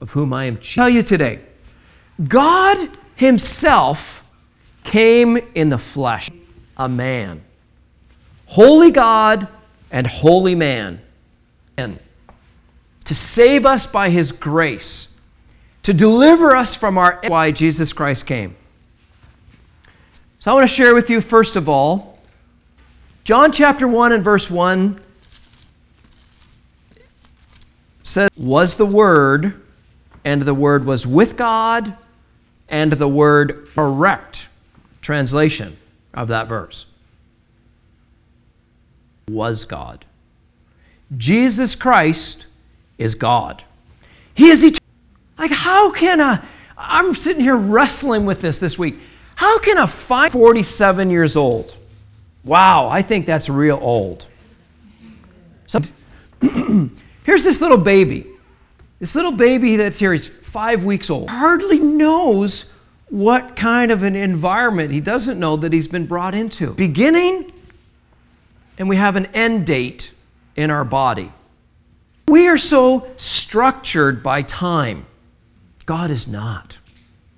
Of 0.01 0.11
whom 0.11 0.33
I 0.33 0.45
am 0.45 0.57
chief. 0.57 0.75
Tell 0.75 0.89
you 0.89 1.03
today, 1.03 1.39
God 2.27 2.89
Himself 3.15 4.23
came 4.83 5.37
in 5.55 5.69
the 5.69 5.77
flesh, 5.77 6.29
a 6.75 6.89
man. 6.89 7.43
Holy 8.47 8.91
God 8.91 9.47
and 9.91 10.07
holy 10.07 10.55
man. 10.55 11.01
And 11.77 11.99
to 13.05 13.15
save 13.15 13.65
us 13.65 13.87
by 13.87 14.09
His 14.09 14.31
grace, 14.31 15.17
to 15.83 15.93
deliver 15.93 16.55
us 16.55 16.75
from 16.75 16.97
our 16.97 17.21
why 17.27 17.51
Jesus 17.51 17.93
Christ 17.93 18.25
came. 18.25 18.55
So 20.39 20.49
I 20.49 20.53
want 20.55 20.67
to 20.67 20.73
share 20.73 20.95
with 20.95 21.09
you, 21.09 21.21
first 21.21 21.55
of 21.55 21.69
all, 21.69 22.19
John 23.23 23.51
chapter 23.51 23.87
1 23.87 24.11
and 24.11 24.23
verse 24.23 24.49
1 24.49 24.99
says, 28.01 28.29
Was 28.35 28.75
the 28.75 28.85
Word, 28.85 29.60
and 30.23 30.41
the 30.41 30.53
Word 30.53 30.85
was 30.85 31.07
with 31.07 31.37
God, 31.37 31.95
and 32.71 32.93
the 32.93 33.07
word 33.07 33.67
correct 33.75 34.47
translation 35.01 35.77
of 36.13 36.29
that 36.29 36.47
verse 36.47 36.85
was 39.27 39.65
God. 39.65 40.05
Jesus 41.15 41.75
Christ 41.75 42.47
is 42.97 43.13
God. 43.13 43.63
He 44.33 44.47
is 44.47 44.63
eternal. 44.63 44.79
Like, 45.37 45.51
how 45.51 45.91
can 45.91 46.21
a, 46.21 46.47
I'm 46.77 47.13
sitting 47.13 47.43
here 47.43 47.57
wrestling 47.57 48.25
with 48.25 48.41
this 48.41 48.59
this 48.59 48.79
week. 48.79 48.95
How 49.35 49.59
can 49.59 49.77
a 49.77 49.87
47 49.87 51.09
years 51.09 51.35
old, 51.35 51.75
wow, 52.43 52.87
I 52.87 53.01
think 53.01 53.25
that's 53.25 53.49
real 53.49 53.79
old. 53.81 54.27
So, 55.67 55.81
here's 57.23 57.43
this 57.43 57.59
little 57.59 57.77
baby. 57.77 58.27
This 59.01 59.15
little 59.15 59.31
baby 59.31 59.77
that's 59.77 59.97
here, 59.97 60.13
he's 60.13 60.29
five 60.29 60.83
weeks 60.83 61.09
old, 61.09 61.31
hardly 61.31 61.79
knows 61.79 62.71
what 63.09 63.55
kind 63.55 63.91
of 63.91 64.03
an 64.03 64.15
environment 64.15 64.91
he 64.91 65.01
doesn't 65.01 65.39
know 65.39 65.55
that 65.55 65.73
he's 65.73 65.87
been 65.87 66.05
brought 66.05 66.35
into. 66.35 66.75
Beginning, 66.75 67.51
and 68.77 68.87
we 68.87 68.97
have 68.97 69.15
an 69.15 69.25
end 69.33 69.65
date 69.65 70.13
in 70.55 70.69
our 70.69 70.85
body. 70.85 71.31
We 72.27 72.47
are 72.47 72.59
so 72.59 73.07
structured 73.15 74.21
by 74.21 74.43
time. 74.43 75.07
God 75.87 76.11
is 76.11 76.27
not. 76.27 76.77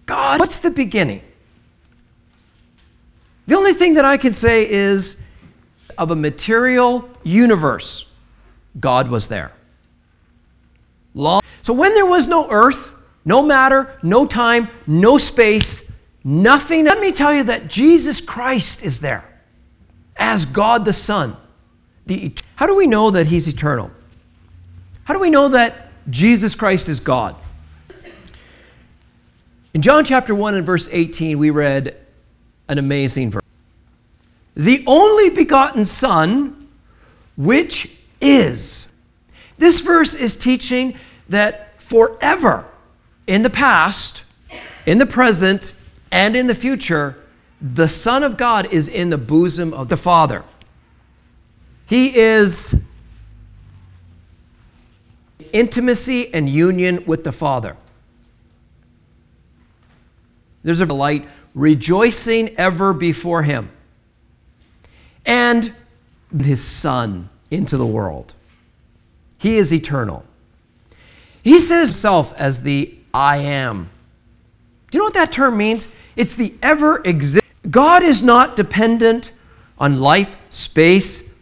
God, 0.06 0.42
what's 0.42 0.60
the 0.60 0.70
beginning? 0.70 1.22
The 3.48 3.56
only 3.56 3.72
thing 3.72 3.94
that 3.94 4.04
I 4.04 4.18
can 4.18 4.34
say 4.34 4.70
is 4.70 5.26
of 5.98 6.12
a 6.12 6.16
material 6.16 7.10
universe, 7.24 8.04
God 8.78 9.10
was 9.10 9.30
there. 9.30 9.54
Long. 11.14 11.42
So 11.62 11.74
when 11.74 11.94
there 11.94 12.06
was 12.06 12.28
no 12.28 12.48
earth, 12.50 12.94
no 13.26 13.42
matter, 13.42 13.98
no 14.04 14.26
time, 14.26 14.70
no 14.86 15.18
space, 15.18 15.92
nothing, 16.24 16.86
let 16.86 17.00
me 17.00 17.12
tell 17.12 17.34
you 17.34 17.44
that 17.44 17.68
Jesus 17.68 18.20
Christ 18.20 18.84
is 18.84 19.00
there 19.00 19.24
as 20.18 20.46
God 20.46 20.86
the 20.86 20.94
Son. 20.94 21.38
The, 22.06 22.34
how 22.56 22.68
do 22.68 22.76
we 22.76 22.88
know 22.88 23.12
that 23.12 23.28
He's 23.28 23.48
eternal? 23.48 23.92
How 25.06 25.14
do 25.14 25.20
we 25.20 25.30
know 25.30 25.50
that 25.50 25.90
Jesus 26.10 26.56
Christ 26.56 26.90
is 26.90 27.00
God? 27.00 27.36
In 29.74 29.82
John 29.82 30.06
chapter 30.06 30.36
1 30.36 30.56
and 30.56 30.66
verse 30.66 30.88
18, 30.92 31.40
we 31.40 31.50
read 31.50 31.98
an 32.68 32.78
amazing 32.78 33.32
verse. 33.32 33.44
The 34.56 34.84
only 34.86 35.32
begotten 35.32 35.84
Son, 35.84 36.70
which 37.36 37.98
is. 38.22 38.93
This 39.58 39.82
verse 39.82 40.16
is 40.16 40.36
teaching 40.36 40.98
that 41.30 41.82
forever, 41.82 42.66
in 43.28 43.42
the 43.44 43.50
past, 43.50 44.24
in 44.86 44.98
the 44.98 45.06
present, 45.06 45.74
and 46.12 46.36
in 46.36 46.48
the 46.48 46.56
future, 46.56 47.18
the 47.62 47.88
Son 47.88 48.24
of 48.24 48.38
God 48.38 48.72
is 48.74 48.90
in 48.90 49.10
the 49.10 49.18
bosom 49.18 49.74
of 49.74 49.90
the 49.90 49.98
Father. 49.98 50.44
He 51.86 52.18
is 52.18 52.84
intimacy 55.54 56.34
and 56.34 56.50
union 56.50 57.04
with 57.06 57.24
the 57.24 57.32
Father. 57.32 57.78
There's 60.64 60.82
a 60.82 60.86
light 60.86 61.28
rejoicing 61.54 62.56
ever 62.58 62.94
before 62.94 63.44
him 63.44 63.70
and 65.26 65.74
his 66.38 66.64
Son 66.64 67.30
into 67.52 67.78
the 67.78 67.86
world. 67.86 68.34
He 69.44 69.58
is 69.58 69.74
eternal. 69.74 70.24
He 71.44 71.60
says 71.60 71.90
himself 71.90 72.34
as 72.40 72.62
the 72.62 72.96
I 73.14 73.40
am. 73.40 73.90
Do 74.90 74.98
you 74.98 75.00
know 75.00 75.08
what 75.08 75.16
that 75.16 75.34
term 75.34 75.58
means? 75.58 75.90
It's 76.16 76.34
the 76.34 76.54
ever 76.62 77.02
exist. 77.04 77.46
God 77.70 78.04
is 78.04 78.24
not 78.24 78.56
dependent 78.56 79.34
on 79.78 80.00
life, 80.00 80.38
space, 80.50 81.38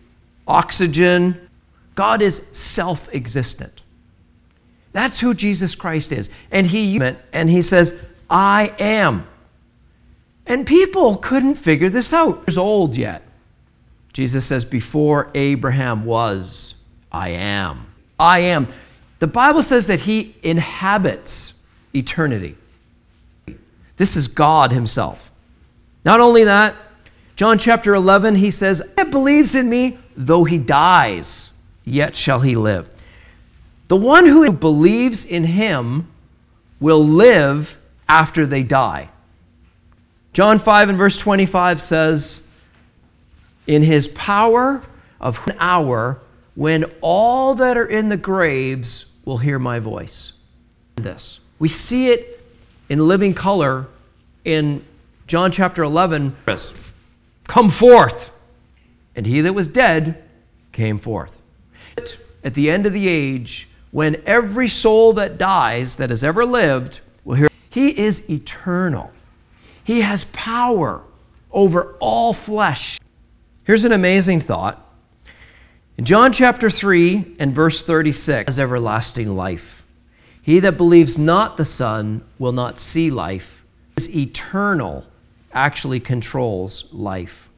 oxygen. 0.47 1.47
God 1.93 2.23
is 2.23 2.47
self 2.51 3.07
existent. 3.13 3.83
That's 4.93 5.19
who 5.19 5.35
Jesus 5.35 5.75
Christ 5.75 6.11
is. 6.11 6.31
And 6.49 6.65
he 6.65 6.99
and 7.31 7.51
he 7.51 7.61
says, 7.61 7.93
I 8.31 8.73
am. 8.79 9.27
And 10.47 10.65
people 10.65 11.17
couldn't 11.17 11.53
figure 11.53 11.87
this 11.87 12.13
out. 12.13 12.45
He's 12.47 12.57
old 12.57 12.97
yet. 12.97 13.21
Jesus 14.11 14.43
says, 14.43 14.65
Before 14.65 15.29
Abraham 15.35 16.03
was, 16.03 16.73
I 17.11 17.29
am. 17.29 17.90
I 18.21 18.39
am. 18.39 18.67
The 19.17 19.27
Bible 19.27 19.63
says 19.63 19.87
that 19.87 20.01
he 20.01 20.35
inhabits 20.43 21.59
eternity. 21.93 22.55
This 23.97 24.15
is 24.15 24.27
God 24.27 24.71
himself. 24.71 25.31
Not 26.05 26.19
only 26.19 26.43
that, 26.43 26.75
John 27.35 27.57
chapter 27.57 27.95
11, 27.95 28.35
he 28.35 28.51
says, 28.51 28.81
That 28.95 29.09
believes 29.09 29.55
in 29.55 29.69
me, 29.69 29.97
though 30.15 30.43
he 30.43 30.59
dies, 30.59 31.51
yet 31.83 32.15
shall 32.15 32.41
he 32.41 32.55
live. 32.55 32.91
The 33.87 33.97
one 33.97 34.25
who 34.27 34.51
believes 34.51 35.25
in 35.25 35.43
him 35.45 36.07
will 36.79 37.03
live 37.03 37.77
after 38.07 38.45
they 38.45 38.61
die. 38.61 39.09
John 40.33 40.59
5 40.59 40.89
and 40.89 40.97
verse 40.97 41.17
25 41.17 41.81
says, 41.81 42.47
In 43.65 43.81
his 43.81 44.07
power 44.07 44.83
of 45.19 45.47
an 45.47 45.55
hour, 45.59 46.21
when 46.55 46.85
all 47.01 47.55
that 47.55 47.77
are 47.77 47.85
in 47.85 48.09
the 48.09 48.17
graves 48.17 49.05
will 49.25 49.37
hear 49.37 49.59
my 49.59 49.79
voice. 49.79 50.33
This. 50.95 51.39
We 51.59 51.67
see 51.67 52.09
it 52.09 52.43
in 52.89 53.07
living 53.07 53.33
color 53.33 53.87
in 54.43 54.85
John 55.27 55.51
chapter 55.51 55.83
11. 55.83 56.35
Come 57.47 57.69
forth. 57.69 58.31
And 59.15 59.25
he 59.25 59.41
that 59.41 59.53
was 59.53 59.67
dead 59.67 60.23
came 60.71 60.97
forth. 60.97 61.41
At 62.43 62.53
the 62.53 62.71
end 62.71 62.85
of 62.85 62.93
the 62.93 63.07
age, 63.07 63.69
when 63.91 64.21
every 64.25 64.67
soul 64.67 65.13
that 65.13 65.37
dies 65.37 65.97
that 65.97 66.09
has 66.09 66.23
ever 66.23 66.45
lived 66.45 67.01
will 67.23 67.35
hear. 67.35 67.49
He 67.69 67.97
is 67.99 68.29
eternal. 68.29 69.11
He 69.83 70.01
has 70.01 70.25
power 70.25 71.03
over 71.51 71.95
all 71.99 72.33
flesh. 72.33 72.99
Here's 73.63 73.83
an 73.83 73.91
amazing 73.91 74.41
thought. 74.41 74.85
John 76.03 76.33
chapter 76.33 76.67
3 76.69 77.35
and 77.37 77.53
verse 77.53 77.83
36, 77.83 78.47
has 78.47 78.59
everlasting 78.59 79.35
life. 79.35 79.83
He 80.41 80.59
that 80.59 80.77
believes 80.77 81.19
not 81.19 81.57
the 81.57 81.65
Son 81.65 82.23
will 82.39 82.53
not 82.53 82.79
see 82.79 83.11
life. 83.11 83.63
Is 83.95 84.15
eternal 84.15 85.05
actually 85.53 85.99
controls 85.99 86.85
life. 86.91 87.49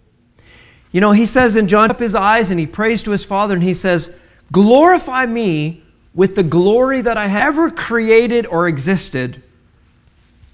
You 0.91 0.99
know, 0.99 1.11
he 1.11 1.25
says 1.25 1.55
in 1.55 1.69
John 1.69 1.89
up 1.89 1.99
his 1.99 2.15
eyes 2.15 2.51
and 2.51 2.59
he 2.59 2.65
prays 2.65 3.01
to 3.03 3.11
his 3.11 3.23
Father 3.23 3.53
and 3.53 3.63
he 3.63 3.73
says, 3.73 4.13
"Glorify 4.51 5.25
me 5.25 5.81
with 6.13 6.35
the 6.35 6.43
glory 6.43 7.01
that 7.01 7.17
I 7.17 7.27
have 7.27 7.53
ever 7.53 7.71
created 7.71 8.45
or 8.47 8.67
existed." 8.67 9.41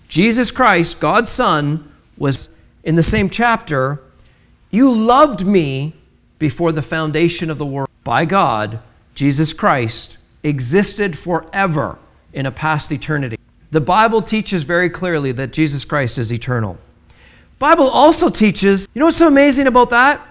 Jesus 0.07 0.51
Christ, 0.51 0.99
God's 0.99 1.31
Son, 1.31 1.89
was 2.17 2.49
in 2.83 2.95
the 2.95 3.03
same 3.03 3.29
chapter, 3.29 3.99
"You 4.69 4.93
loved 4.93 5.45
me 5.47 5.95
before 6.39 6.71
the 6.71 6.81
foundation 6.81 7.49
of 7.49 7.57
the 7.57 7.65
world." 7.65 7.89
By 8.03 8.25
God, 8.25 8.79
Jesus 9.13 9.53
Christ 9.53 10.17
existed 10.41 11.17
forever 11.17 11.97
in 12.33 12.45
a 12.45 12.51
past 12.51 12.91
eternity. 12.91 13.37
The 13.71 13.81
Bible 13.81 14.21
teaches 14.21 14.63
very 14.63 14.89
clearly 14.89 15.31
that 15.33 15.53
Jesus 15.53 15.85
Christ 15.85 16.17
is 16.17 16.33
eternal. 16.33 16.77
Bible 17.59 17.89
also 17.89 18.29
teaches, 18.29 18.87
you 18.93 18.99
know 18.99 19.07
what's 19.07 19.17
so 19.17 19.27
amazing 19.27 19.67
about 19.67 19.89
that? 19.89 20.25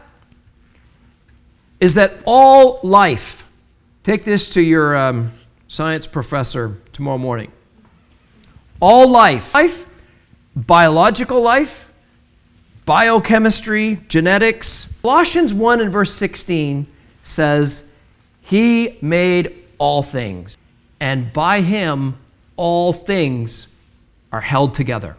Is 1.79 1.95
that 1.95 2.15
all 2.25 2.81
life, 2.83 3.47
take 4.03 4.25
this 4.25 4.49
to 4.50 4.62
your 4.62 4.97
um, 4.97 5.33
science 5.69 6.07
professor 6.07 6.79
tomorrow 6.93 7.19
morning. 7.19 7.53
All 8.81 9.09
life, 9.09 9.55
life, 9.55 9.87
biological 10.57 11.43
life, 11.43 11.88
biochemistry, 12.88 14.00
genetics. 14.09 14.90
Colossians 15.02 15.52
1 15.52 15.83
and 15.83 15.92
verse 15.92 16.14
16 16.14 16.87
says, 17.23 17.92
He 18.40 18.97
made 19.02 19.62
all 19.76 20.02
things, 20.02 20.57
and 20.99 21.30
by 21.35 21.61
Him 21.61 22.18
all 22.57 22.95
things 22.95 23.66
are 24.33 24.40
held 24.40 24.73
together. 24.73 25.18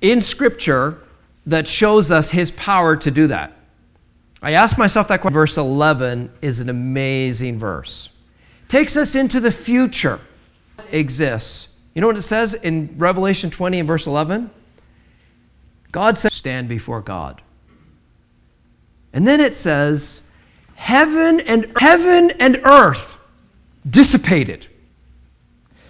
In 0.00 0.20
Scripture, 0.20 0.98
that 1.46 1.66
shows 1.66 2.12
us 2.12 2.30
His 2.30 2.52
power 2.52 2.94
to 2.94 3.10
do 3.10 3.26
that. 3.26 3.54
I 4.40 4.52
asked 4.52 4.78
myself 4.78 5.08
that 5.08 5.20
question. 5.20 5.34
Verse 5.34 5.58
11 5.58 6.30
is 6.42 6.60
an 6.60 6.68
amazing 6.68 7.58
verse. 7.58 8.08
Takes 8.68 8.96
us 8.96 9.16
into 9.16 9.40
the 9.40 9.50
future. 9.50 10.20
Exists. 10.92 11.76
You 11.92 12.02
know 12.02 12.06
what 12.06 12.16
it 12.16 12.22
says 12.22 12.54
in 12.54 12.94
Revelation 12.98 13.50
20 13.50 13.80
and 13.80 13.88
verse 13.88 14.06
11? 14.06 14.48
God 15.92 16.18
says, 16.18 16.32
stand 16.32 16.68
before 16.68 17.02
God. 17.02 17.42
And 19.12 19.28
then 19.28 19.40
it 19.40 19.54
says, 19.54 20.30
heaven 20.74 21.40
and 21.40 21.70
heaven 21.76 22.32
and 22.40 22.58
earth 22.64 23.18
dissipated. 23.88 24.68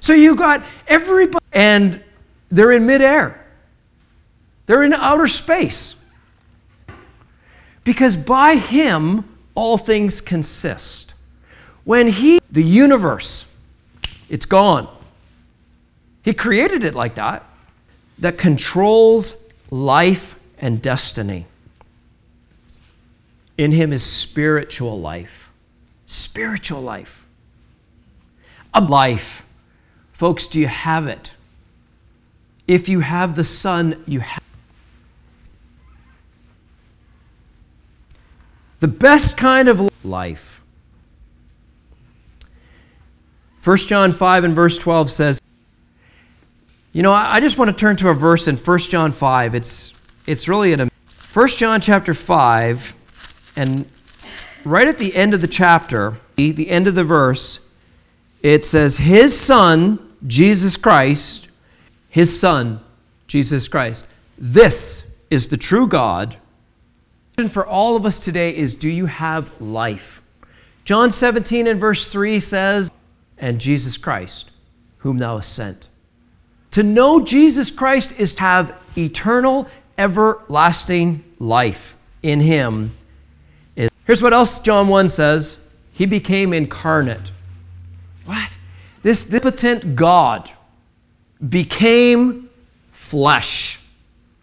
So 0.00 0.12
you 0.12 0.34
got 0.34 0.64
everybody, 0.88 1.44
and 1.52 2.02
they're 2.50 2.72
in 2.72 2.84
midair. 2.84 3.46
They're 4.66 4.82
in 4.82 4.92
outer 4.92 5.28
space. 5.28 5.94
Because 7.84 8.16
by 8.16 8.56
him 8.56 9.24
all 9.54 9.78
things 9.78 10.20
consist. 10.20 11.14
When 11.84 12.08
he, 12.08 12.40
the 12.50 12.62
universe, 12.62 13.46
it's 14.28 14.46
gone. 14.46 14.88
He 16.22 16.32
created 16.32 16.84
it 16.84 16.94
like 16.94 17.14
that, 17.16 17.44
that 18.18 18.38
controls 18.38 19.41
life 19.72 20.36
and 20.58 20.82
destiny. 20.82 21.46
In 23.56 23.72
him 23.72 23.92
is 23.92 24.02
spiritual 24.02 25.00
life. 25.00 25.50
Spiritual 26.06 26.82
life. 26.82 27.26
A 28.74 28.82
life. 28.82 29.46
Folks, 30.12 30.46
do 30.46 30.60
you 30.60 30.66
have 30.66 31.06
it? 31.06 31.32
If 32.68 32.88
you 32.88 33.00
have 33.00 33.34
the 33.34 33.44
Son, 33.44 34.04
you 34.06 34.20
have. 34.20 34.42
The 38.80 38.88
best 38.88 39.38
kind 39.38 39.68
of 39.68 39.90
life. 40.04 40.60
1 43.64 43.76
John 43.78 44.12
5 44.12 44.44
and 44.44 44.54
verse 44.54 44.76
12 44.76 45.10
says, 45.10 45.40
you 46.92 47.02
know, 47.02 47.12
I 47.12 47.40
just 47.40 47.56
want 47.56 47.70
to 47.70 47.76
turn 47.76 47.96
to 47.96 48.10
a 48.10 48.14
verse 48.14 48.48
in 48.48 48.56
1 48.56 48.78
John 48.80 49.12
5. 49.12 49.54
It's, 49.54 49.94
it's 50.26 50.46
really 50.46 50.74
a 50.74 50.88
1 51.32 51.48
John 51.48 51.80
chapter 51.80 52.12
5, 52.12 53.52
and 53.56 53.86
right 54.64 54.86
at 54.86 54.98
the 54.98 55.14
end 55.14 55.32
of 55.32 55.40
the 55.40 55.46
chapter, 55.46 56.18
the 56.36 56.68
end 56.68 56.86
of 56.86 56.94
the 56.94 57.04
verse, 57.04 57.66
it 58.42 58.62
says, 58.62 58.98
His 58.98 59.38
Son, 59.38 60.14
Jesus 60.26 60.76
Christ, 60.76 61.48
His 62.10 62.38
Son, 62.38 62.80
Jesus 63.26 63.68
Christ. 63.68 64.06
This 64.36 65.10
is 65.30 65.48
the 65.48 65.56
true 65.56 65.86
God. 65.86 66.36
And 67.38 67.50
For 67.50 67.66
all 67.66 67.96
of 67.96 68.04
us 68.04 68.22
today 68.22 68.54
is 68.54 68.74
do 68.74 68.90
you 68.90 69.06
have 69.06 69.58
life? 69.58 70.20
John 70.84 71.10
17 71.10 71.66
and 71.66 71.80
verse 71.80 72.06
3 72.08 72.38
says, 72.38 72.90
And 73.38 73.58
Jesus 73.58 73.96
Christ, 73.96 74.50
whom 74.98 75.16
thou 75.16 75.36
hast 75.36 75.54
sent. 75.54 75.88
To 76.72 76.82
know 76.82 77.20
Jesus 77.22 77.70
Christ 77.70 78.18
is 78.18 78.32
to 78.34 78.42
have 78.42 78.74
eternal, 78.96 79.68
everlasting 79.98 81.22
life 81.38 81.94
in 82.22 82.40
Him. 82.40 82.96
Here's 84.04 84.22
what 84.22 84.32
else 84.32 84.58
John 84.58 84.88
1 84.88 85.10
says 85.10 85.66
He 85.92 86.06
became 86.06 86.52
incarnate. 86.52 87.30
What? 88.24 88.56
This 89.02 89.26
omnipotent 89.26 89.96
God 89.96 90.50
became 91.46 92.48
flesh. 92.90 93.80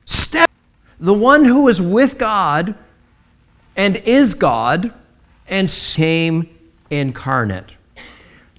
Step 0.05 0.49
the 0.99 1.13
one 1.13 1.45
who 1.45 1.63
was 1.63 1.81
with 1.81 2.19
God 2.19 2.75
and 3.75 3.95
is 3.97 4.35
God 4.35 4.93
and 5.47 5.67
came 5.95 6.49
incarnate. 6.91 7.75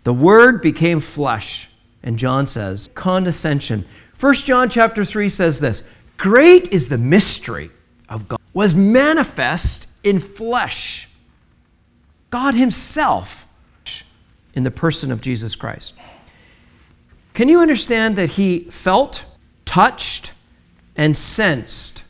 The 0.03 0.15
Word 0.15 0.61
became 0.61 0.99
flesh 0.99 1.71
and 2.03 2.19
John 2.19 2.47
says, 2.47 2.89
condescension. 3.01 3.85
1 4.19 4.35
John 4.35 4.69
chapter 4.69 5.05
3 5.05 5.29
says 5.29 5.59
this 5.61 5.89
Great 6.19 6.69
is 6.69 6.89
the 6.91 6.99
mystery 6.99 7.71
of 8.09 8.29
God, 8.29 8.39
was 8.53 8.75
manifest 8.75 9.89
in 10.05 10.21
flesh. 10.21 11.09
God 12.29 12.55
Himself 12.55 13.49
in 14.55 14.63
the 14.63 14.71
person 14.71 15.11
of 15.11 15.21
Jesus 15.21 15.57
Christ. 15.57 15.95
Can 17.33 17.49
you 17.49 17.61
understand 17.61 18.17
that 18.17 18.31
He 18.31 18.61
felt, 18.71 19.25
touched, 19.65 20.35
and 20.95 21.17
sensed 21.17 22.05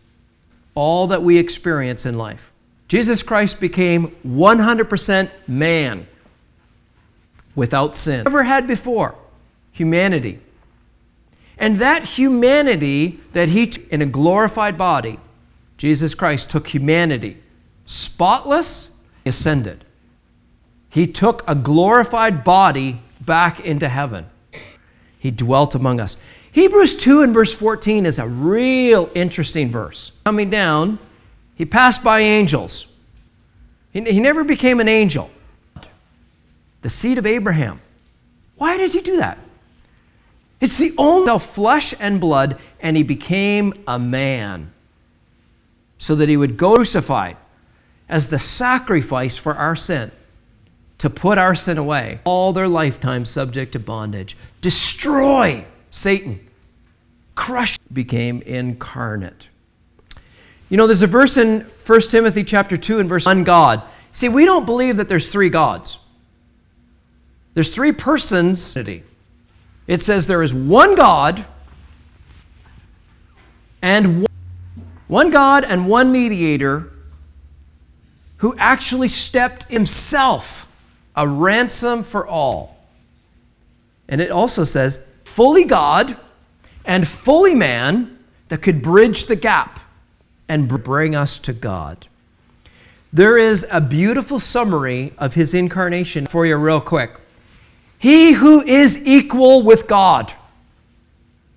all 0.74 1.06
that 1.06 1.22
we 1.22 1.38
experience 1.38 2.04
in 2.04 2.18
life? 2.18 2.50
Jesus 2.88 3.22
Christ 3.22 3.60
became 3.60 4.08
100% 4.26 5.30
man 5.46 6.08
without 7.54 7.94
sin. 7.94 8.24
Never 8.24 8.42
had 8.42 8.66
before 8.66 9.14
humanity. 9.70 10.40
And 11.60 11.76
that 11.76 12.04
humanity 12.04 13.20
that 13.32 13.50
he 13.50 13.66
took 13.66 13.86
in 13.88 14.00
a 14.00 14.06
glorified 14.06 14.78
body, 14.78 15.20
Jesus 15.76 16.14
Christ 16.14 16.50
took 16.50 16.68
humanity, 16.68 17.36
spotless, 17.84 18.96
ascended. 19.26 19.84
He 20.88 21.06
took 21.06 21.44
a 21.46 21.54
glorified 21.54 22.42
body 22.42 23.02
back 23.20 23.60
into 23.60 23.90
heaven. 23.90 24.26
He 25.18 25.30
dwelt 25.30 25.74
among 25.74 26.00
us. 26.00 26.16
Hebrews 26.50 26.96
2 26.96 27.22
and 27.22 27.34
verse 27.34 27.54
14 27.54 28.06
is 28.06 28.18
a 28.18 28.26
real 28.26 29.10
interesting 29.14 29.68
verse. 29.68 30.12
Coming 30.24 30.48
down, 30.48 30.98
he 31.54 31.66
passed 31.66 32.02
by 32.02 32.20
angels. 32.20 32.86
He, 33.92 34.00
he 34.00 34.18
never 34.18 34.44
became 34.44 34.80
an 34.80 34.88
angel. 34.88 35.30
The 36.80 36.88
seed 36.88 37.18
of 37.18 37.26
Abraham. 37.26 37.82
Why 38.56 38.78
did 38.78 38.92
he 38.92 39.02
do 39.02 39.18
that? 39.18 39.38
It's 40.60 40.76
the 40.76 40.92
only 40.98 41.38
flesh 41.38 41.94
and 41.98 42.20
blood, 42.20 42.58
and 42.80 42.96
he 42.96 43.02
became 43.02 43.72
a 43.86 43.98
man 43.98 44.72
so 45.98 46.14
that 46.14 46.28
he 46.28 46.36
would 46.36 46.56
go 46.56 46.76
crucified 46.76 47.36
as 48.08 48.28
the 48.28 48.38
sacrifice 48.38 49.38
for 49.38 49.54
our 49.54 49.76
sin 49.76 50.10
to 50.98 51.08
put 51.08 51.38
our 51.38 51.54
sin 51.54 51.78
away, 51.78 52.20
all 52.24 52.52
their 52.52 52.68
lifetime 52.68 53.24
subject 53.24 53.72
to 53.72 53.78
bondage, 53.78 54.36
destroy 54.60 55.64
Satan, 55.90 56.46
crush, 57.34 57.78
became 57.90 58.42
incarnate. 58.42 59.48
You 60.68 60.76
know, 60.76 60.86
there's 60.86 61.02
a 61.02 61.06
verse 61.06 61.38
in 61.38 61.62
1 61.62 62.00
Timothy 62.02 62.44
chapter 62.44 62.76
2 62.76 62.98
and 62.98 63.08
verse 63.08 63.26
on 63.26 63.44
God. 63.44 63.82
See, 64.12 64.28
we 64.28 64.44
don't 64.44 64.66
believe 64.66 64.98
that 64.98 65.08
there's 65.08 65.30
three 65.30 65.48
gods. 65.48 65.98
There's 67.54 67.74
three 67.74 67.92
persons. 67.92 68.76
It 69.90 70.02
says 70.02 70.26
there 70.26 70.40
is 70.40 70.54
one 70.54 70.94
God 70.94 71.44
and 73.82 74.24
one 75.08 75.30
God 75.30 75.64
and 75.64 75.88
one 75.88 76.12
mediator 76.12 76.92
who 78.36 78.54
actually 78.56 79.08
stepped 79.08 79.64
himself 79.64 80.70
a 81.16 81.26
ransom 81.26 82.04
for 82.04 82.24
all. 82.24 82.78
And 84.08 84.20
it 84.20 84.30
also 84.30 84.62
says 84.62 85.04
fully 85.24 85.64
God 85.64 86.16
and 86.84 87.08
fully 87.08 87.56
man 87.56 88.16
that 88.48 88.62
could 88.62 88.82
bridge 88.82 89.26
the 89.26 89.34
gap 89.34 89.80
and 90.48 90.68
bring 90.68 91.16
us 91.16 91.36
to 91.40 91.52
God. 91.52 92.06
There 93.12 93.36
is 93.36 93.66
a 93.72 93.80
beautiful 93.80 94.38
summary 94.38 95.14
of 95.18 95.34
his 95.34 95.52
incarnation 95.52 96.28
for 96.28 96.46
you, 96.46 96.54
real 96.54 96.80
quick. 96.80 97.19
He 98.00 98.32
who 98.32 98.62
is 98.62 99.06
equal 99.06 99.62
with 99.62 99.86
God. 99.86 100.32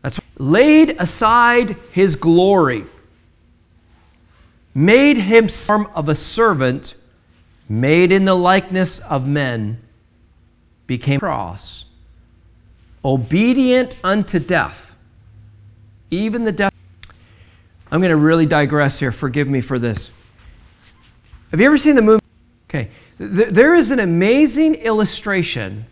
That's 0.02 0.20
laid 0.38 1.00
aside 1.00 1.78
his 1.94 2.18
glory, 2.18 2.84
made 4.76 5.16
him 5.16 5.48
form 5.48 5.88
of 5.96 6.10
a 6.10 6.16
servant, 6.16 6.96
made 7.70 8.12
in 8.12 8.26
the 8.26 8.36
likeness 8.36 9.00
of 9.00 9.26
men, 9.26 9.82
became 10.86 11.22
cross, 11.22 11.86
obedient 13.06 13.96
unto 14.04 14.38
death, 14.38 14.98
even 16.12 16.44
the 16.44 16.52
death. 16.52 16.74
I'm 17.90 18.02
going 18.02 18.10
to 18.10 18.18
really 18.18 18.46
digress 18.46 19.00
here. 19.00 19.14
Forgive 19.14 19.48
me 19.48 19.62
for 19.62 19.80
this. 19.80 20.12
Have 21.52 21.62
you 21.62 21.68
ever 21.68 21.78
seen 21.78 21.96
the 21.96 22.02
movie? 22.02 22.22
Okay. 22.70 22.90
There 23.18 23.74
is 23.74 23.92
an 23.92 24.02
amazing 24.02 24.76
illustration 24.76 25.86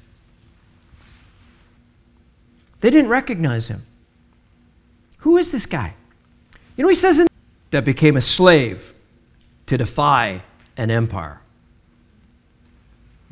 they 2.81 2.89
didn't 2.89 3.09
recognize 3.09 3.67
him. 3.67 3.85
Who 5.19 5.37
is 5.37 5.51
this 5.51 5.65
guy? 5.65 5.93
You 6.75 6.83
know, 6.83 6.89
he 6.89 6.95
says 6.95 7.19
in 7.19 7.27
that 7.69 7.85
became 7.85 8.17
a 8.17 8.21
slave 8.21 8.93
to 9.67 9.77
defy 9.77 10.43
an 10.77 10.91
empire. 10.91 11.41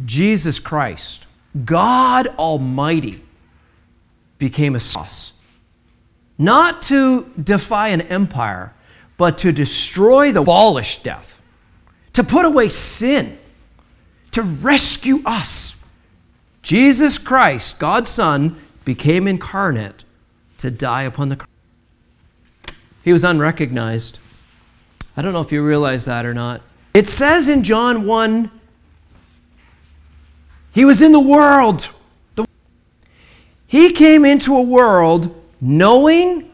Jesus 0.06 0.60
Christ, 0.60 1.26
God 1.66 2.28
Almighty, 2.38 3.22
became 4.38 4.76
a 4.76 4.80
sauce. 4.80 5.34
Not 6.38 6.82
to 6.84 7.30
defy 7.42 7.90
an 7.90 8.02
empire, 8.02 8.74
but 9.18 9.38
to 9.40 9.52
destroy 9.52 10.32
the 10.32 10.42
abolish 10.42 11.04
death, 11.04 11.42
to 12.14 12.24
put 12.24 12.46
away 12.46 12.70
sin, 12.70 13.38
to 14.32 14.42
rescue 14.42 15.22
us. 15.26 15.76
Jesus 16.62 17.18
Christ, 17.18 17.80
God's 17.80 18.10
Son, 18.10 18.56
became 18.90 19.28
incarnate 19.28 20.04
to 20.58 20.72
die 20.72 21.04
upon 21.04 21.30
the 21.30 21.36
cross. 21.36 22.76
He 23.04 23.14
was 23.14 23.24
unrecognized. 23.24 24.18
I 25.16 25.22
don't 25.22 25.32
know 25.32 25.42
if 25.42 25.52
you 25.52 25.64
realize 25.64 26.06
that 26.06 26.26
or 26.26 26.34
not. 26.34 26.64
It 26.96 27.06
says 27.06 27.48
in 27.50 27.64
John 27.64 28.08
1 28.08 28.50
He 30.72 30.86
was 30.86 31.04
in 31.04 31.12
the 31.12 31.20
world. 31.20 31.90
He 33.68 33.92
came 33.92 34.26
into 34.26 34.58
a 34.58 34.62
world 34.64 35.40
knowing 35.62 36.52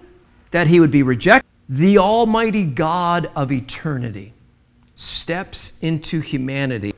that 0.51 0.67
he 0.67 0.81
would 0.81 0.91
be 0.91 1.03
rejected. 1.03 1.49
The 1.69 1.97
Almighty 1.97 2.65
God 2.65 3.31
of 3.33 3.49
eternity 3.49 4.33
steps 4.93 5.79
into 5.81 6.19
humanity. 6.19 6.93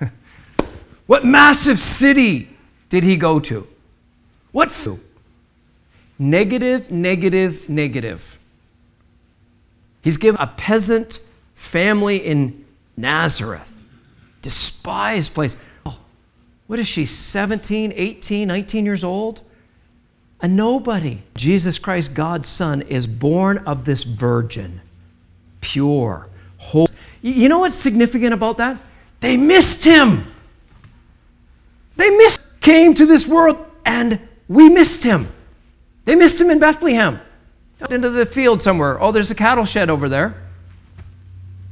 what 1.06 1.26
massive 1.26 1.78
city 1.78 2.56
did 2.88 3.04
he 3.04 3.18
go 3.18 3.40
to? 3.40 3.66
What? 4.52 4.70
Negative, 6.18 6.90
negative, 6.90 7.68
negative. 7.68 8.38
He's 10.02 10.16
given 10.16 10.40
a 10.40 10.46
peasant 10.46 11.18
family 11.54 12.16
in 12.16 12.64
Nazareth, 12.96 13.74
despised 14.42 15.34
place. 15.34 15.56
Oh, 15.86 15.98
what 16.66 16.78
is 16.78 16.86
she, 16.86 17.06
17, 17.06 17.92
18, 17.94 18.48
19 18.48 18.84
years 18.84 19.04
old? 19.04 19.42
A 20.42 20.48
nobody. 20.48 21.22
Jesus 21.34 21.78
Christ, 21.78 22.14
God's 22.14 22.48
Son, 22.48 22.82
is 22.82 23.06
born 23.06 23.58
of 23.58 23.84
this 23.84 24.04
virgin, 24.04 24.80
pure, 25.60 26.28
holy. 26.56 26.88
You 27.22 27.48
know 27.50 27.58
what's 27.58 27.76
significant 27.76 28.32
about 28.32 28.56
that? 28.56 28.78
They 29.20 29.36
missed 29.36 29.84
him. 29.84 30.26
They 31.96 32.08
missed, 32.08 32.40
came 32.60 32.94
to 32.94 33.04
this 33.04 33.28
world 33.28 33.58
and 33.84 34.18
we 34.50 34.68
missed 34.68 35.04
him. 35.04 35.28
They 36.06 36.16
missed 36.16 36.40
him 36.40 36.50
in 36.50 36.58
Bethlehem, 36.58 37.20
out 37.80 37.92
into 37.92 38.10
the 38.10 38.26
field 38.26 38.60
somewhere. 38.60 39.00
Oh, 39.00 39.12
there's 39.12 39.30
a 39.30 39.34
cattle 39.36 39.64
shed 39.64 39.88
over 39.88 40.08
there. 40.08 40.42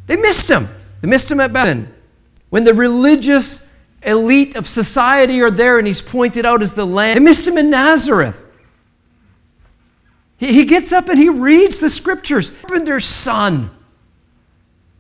They 0.07 0.17
missed 0.17 0.49
him. 0.49 0.69
They 1.01 1.09
missed 1.09 1.29
him 1.29 1.41
at 1.41 1.53
Bethlehem. 1.53 1.93
When 2.51 2.63
the 2.63 2.73
religious 2.75 3.69
elite 4.05 4.55
of 4.55 4.69
society 4.69 5.43
are 5.43 5.51
there 5.51 5.79
and 5.79 5.89
he's 5.89 6.01
pointed 6.01 6.47
out 6.47 6.63
as 6.63 6.75
the 6.75 6.87
lamb, 6.87 7.17
they 7.17 7.21
missed 7.21 7.49
him 7.49 7.59
in 7.59 7.69
Nazareth. 7.69 8.45
He, 10.37 10.53
he 10.53 10.65
gets 10.65 10.93
up 10.93 11.09
and 11.09 11.19
he 11.19 11.29
reads 11.29 11.81
the 11.81 11.91
scriptures. 11.91 12.51
Carpenter's 12.51 13.07
son. 13.07 13.71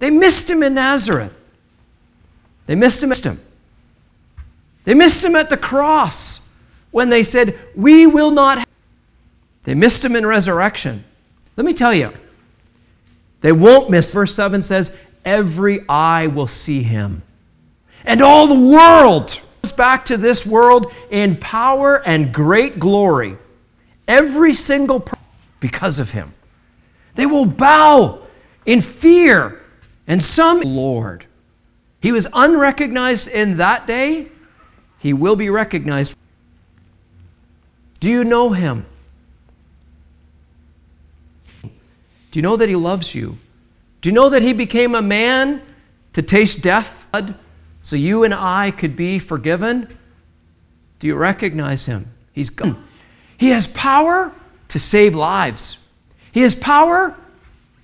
They 0.01 0.11
missed 0.11 0.51
him 0.51 0.65
in 0.65 0.75
Nazareth. 0.75 1.33
They 2.67 2.75
missed 2.75 3.05
him. 3.05 3.11
Missed 3.11 3.25
him. 3.25 3.41
They 4.83 4.95
missed 4.95 5.25
him 5.25 5.37
at 5.37 5.49
the 5.49 5.57
cross 5.57 6.41
when 6.91 7.11
they 7.11 7.23
said, 7.23 7.59
We 7.75 8.07
will 8.07 8.31
not. 8.31 8.67
They 9.63 9.75
missed 9.75 10.05
him 10.05 10.17
in 10.17 10.25
resurrection. 10.27 11.05
Let 11.57 11.67
me 11.67 11.75
tell 11.75 11.93
you, 11.93 12.13
they 13.41 13.53
won't 13.53 13.91
miss. 13.91 14.13
Verse 14.13 14.35
7 14.35 14.63
says, 14.63 14.97
Every 15.25 15.87
eye 15.89 16.27
will 16.27 16.47
see 16.47 16.83
him. 16.83 17.23
And 18.05 18.23
all 18.23 18.47
the 18.47 18.69
world 18.77 19.41
comes 19.61 19.73
back 19.73 20.05
to 20.07 20.17
this 20.17 20.47
world 20.47 20.93
in 21.11 21.37
power 21.37 22.03
and 22.07 22.33
great 22.33 22.79
glory. 22.79 23.37
Every 24.07 24.55
single 24.55 25.01
person, 25.01 25.27
because 25.61 26.01
of 26.01 26.13
him. 26.13 26.33
They 27.17 27.27
will 27.27 27.47
bow 27.47 28.23
in 28.65 28.81
fear. 28.81 29.61
And 30.07 30.23
some, 30.23 30.61
Lord. 30.61 31.27
He 32.01 32.13
was 32.13 32.29
unrecognized 32.33 33.29
in 33.29 33.57
that 33.57 33.87
day. 33.87 34.29
He 34.99 35.13
will 35.13 35.37
be 35.37 35.51
recognized. 35.51 36.17
Do 38.01 38.09
you 38.09 38.25
know 38.25 38.51
him? 38.51 38.87
Do 41.63 42.39
you 42.39 42.43
know 42.43 42.57
that 42.57 42.69
he 42.69 42.77
loves 42.77 43.15
you? 43.15 43.39
Do 44.01 44.09
you 44.09 44.15
know 44.15 44.29
that 44.29 44.43
he 44.43 44.53
became 44.53 44.95
a 44.95 45.03
man 45.03 45.63
to 46.13 46.23
taste 46.23 46.63
death 46.63 47.07
so 47.83 47.97
you 47.97 48.23
and 48.23 48.35
I 48.35 48.71
could 48.71 48.95
be 48.95 49.19
forgiven? 49.19 49.99
Do 50.99 51.07
you 51.07 51.17
recognize 51.17 51.87
him? 51.87 52.13
He's 52.33 52.51
God. 52.51 52.77
He 53.37 53.51
has 53.51 53.67
power 53.69 54.33
to 54.69 54.79
save 54.79 55.15
lives. 55.15 55.79
He 56.33 56.43
has 56.43 56.55
power 56.55 57.17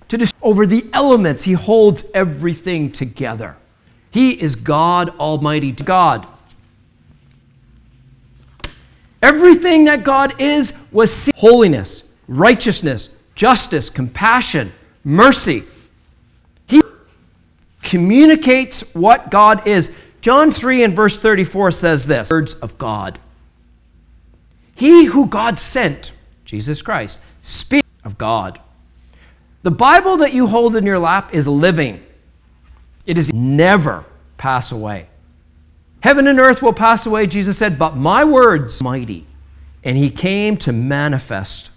to 0.07 0.17
dis- 0.17 0.33
over 0.41 0.65
the 0.65 0.85
elements. 0.93 1.43
He 1.43 1.53
holds 1.53 2.05
everything 2.13 2.91
together. 2.91 3.57
He 4.11 4.31
is 4.31 4.55
God 4.55 5.09
Almighty 5.19 5.71
God. 5.71 6.27
Everything 9.25 9.85
that 9.85 10.03
God 10.03 10.39
is 10.39 10.77
was 10.91 11.11
seen. 11.11 11.33
holiness, 11.35 12.03
righteousness, 12.27 13.09
justice, 13.33 13.89
compassion, 13.89 14.71
mercy. 15.03 15.63
He 16.67 16.83
communicates 17.81 18.93
what 18.93 19.31
God 19.31 19.67
is. 19.67 19.95
John 20.21 20.51
3 20.51 20.83
and 20.83 20.95
verse 20.95 21.17
34 21.17 21.71
says 21.71 22.05
this 22.05 22.29
words 22.29 22.53
of 22.55 22.77
God. 22.77 23.17
He 24.75 25.05
who 25.05 25.25
God 25.25 25.57
sent, 25.57 26.11
Jesus 26.43 26.83
Christ, 26.83 27.19
speak 27.41 27.85
of 28.03 28.19
God. 28.19 28.59
The 29.63 29.71
Bible 29.71 30.17
that 30.17 30.35
you 30.35 30.45
hold 30.45 30.75
in 30.75 30.85
your 30.85 30.99
lap 30.99 31.33
is 31.33 31.47
living. 31.47 32.05
It 33.07 33.17
is 33.17 33.33
never 33.33 34.05
pass 34.37 34.71
away. 34.71 35.09
Heaven 36.05 36.27
and 36.27 36.39
earth 36.39 36.61
will 36.61 36.71
pass 36.71 37.07
away, 37.07 37.25
Jesus 37.25 37.57
said, 37.57 37.79
but 37.79 37.95
my 37.95 38.23
words 38.23 38.79
mighty. 38.79 39.25
And 39.83 39.97
he 39.97 40.11
came 40.11 40.55
to 40.57 40.71
manifest, 40.71 41.71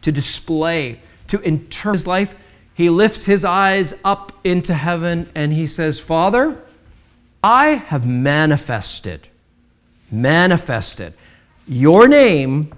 to 0.00 0.10
display, 0.10 1.00
to 1.26 1.38
interpret 1.42 1.96
his 1.96 2.06
life. 2.06 2.34
He 2.72 2.88
lifts 2.88 3.26
his 3.26 3.44
eyes 3.44 4.00
up 4.02 4.32
into 4.42 4.72
heaven 4.72 5.28
and 5.34 5.52
he 5.52 5.66
says, 5.66 6.00
Father, 6.00 6.62
I 7.44 7.72
have 7.72 8.06
manifested, 8.06 9.28
manifested 10.10 11.12
your 11.66 12.08
name, 12.08 12.72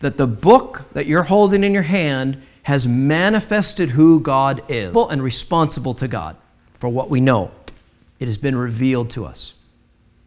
that 0.00 0.16
the 0.16 0.26
book 0.26 0.86
that 0.94 1.06
you're 1.06 1.22
holding 1.22 1.62
in 1.62 1.72
your 1.72 1.84
hand 1.84 2.42
has 2.64 2.88
manifested 2.88 3.90
who 3.90 4.18
God 4.18 4.64
is 4.68 4.96
and 4.96 5.22
responsible 5.22 5.94
to 5.94 6.08
God 6.08 6.36
for 6.74 6.88
what 6.88 7.08
we 7.08 7.20
know. 7.20 7.52
It 8.18 8.26
has 8.26 8.36
been 8.36 8.56
revealed 8.56 9.10
to 9.10 9.24
us. 9.24 9.54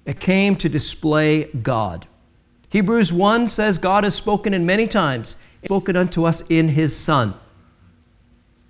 It 0.05 0.19
came 0.19 0.55
to 0.57 0.69
display 0.69 1.45
God. 1.45 2.07
Hebrews 2.69 3.11
1 3.11 3.47
says 3.47 3.77
God 3.77 4.03
has 4.03 4.15
spoken 4.15 4.53
in 4.53 4.65
many 4.65 4.87
times, 4.87 5.37
spoken 5.65 5.95
unto 5.95 6.25
us 6.25 6.41
in 6.49 6.69
his 6.69 6.95
Son, 6.95 7.33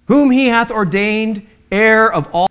whom 0.05 0.31
he 0.31 0.47
hath 0.47 0.71
ordained 0.71 1.45
heir 1.71 2.11
of 2.11 2.27
all. 2.33 2.49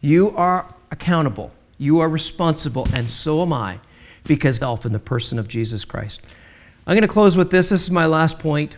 You 0.00 0.30
are 0.36 0.74
accountable, 0.90 1.52
you 1.78 2.00
are 2.00 2.08
responsible, 2.08 2.88
and 2.92 3.10
so 3.10 3.42
am 3.42 3.52
I, 3.52 3.80
because 4.24 4.56
self 4.56 4.84
in 4.84 4.92
the 4.92 4.98
person 4.98 5.38
of 5.38 5.48
Jesus 5.48 5.84
Christ. 5.84 6.20
I'm 6.86 6.94
going 6.94 7.02
to 7.02 7.08
close 7.08 7.36
with 7.36 7.50
this. 7.50 7.70
This 7.70 7.82
is 7.82 7.90
my 7.90 8.06
last 8.06 8.38
point. 8.38 8.76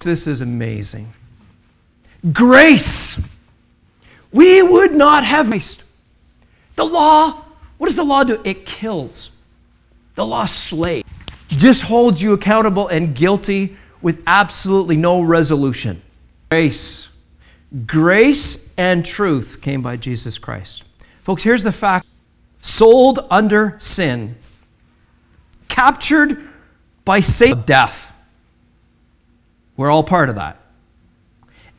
This 0.00 0.26
is 0.26 0.40
amazing. 0.40 1.14
Grace. 2.32 3.20
We 4.32 4.62
would 4.62 4.92
not 4.92 5.24
have 5.24 5.48
grace. 5.48 5.82
The 6.76 6.84
law, 6.84 7.45
what 7.78 7.88
does 7.88 7.96
the 7.96 8.04
law 8.04 8.24
do? 8.24 8.40
It 8.44 8.66
kills. 8.66 9.30
The 10.14 10.26
law 10.26 10.46
slays. 10.46 11.02
Just 11.48 11.82
holds 11.82 12.22
you 12.22 12.32
accountable 12.32 12.88
and 12.88 13.14
guilty 13.14 13.76
with 14.00 14.22
absolutely 14.26 14.96
no 14.96 15.20
resolution. 15.20 16.02
Grace. 16.50 17.08
Grace 17.86 18.72
and 18.78 19.04
truth 19.04 19.60
came 19.60 19.82
by 19.82 19.96
Jesus 19.96 20.38
Christ. 20.38 20.84
Folks, 21.22 21.42
here's 21.42 21.62
the 21.62 21.72
fact 21.72 22.06
sold 22.60 23.18
under 23.30 23.76
sin, 23.78 24.36
captured 25.68 26.48
by 27.04 27.20
Satan, 27.20 27.62
death. 27.62 28.12
We're 29.76 29.90
all 29.90 30.04
part 30.04 30.28
of 30.28 30.36
that. 30.36 30.60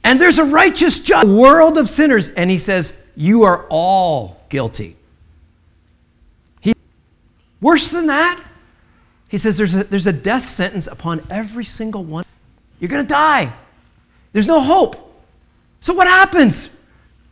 And 0.03 0.21
there's 0.21 0.37
a 0.37 0.43
righteous 0.43 0.99
judge, 0.99 1.27
world 1.27 1.77
of 1.77 1.89
sinners, 1.89 2.29
and 2.29 2.49
he 2.49 2.57
says, 2.57 2.93
You 3.15 3.43
are 3.43 3.65
all 3.69 4.41
guilty. 4.49 4.96
Worse 7.61 7.89
than 7.89 8.07
that, 8.07 8.41
he 9.29 9.37
says 9.37 9.57
there's 9.57 9.75
a, 9.75 9.83
there's 9.83 10.07
a 10.07 10.13
death 10.13 10.45
sentence 10.45 10.87
upon 10.87 11.25
every 11.29 11.63
single 11.63 12.03
one. 12.03 12.25
You're 12.79 12.89
going 12.89 13.03
to 13.03 13.07
die. 13.07 13.53
There's 14.31 14.47
no 14.47 14.61
hope. 14.61 15.03
So 15.81 15.93
what 15.93 16.07
happens? 16.07 16.69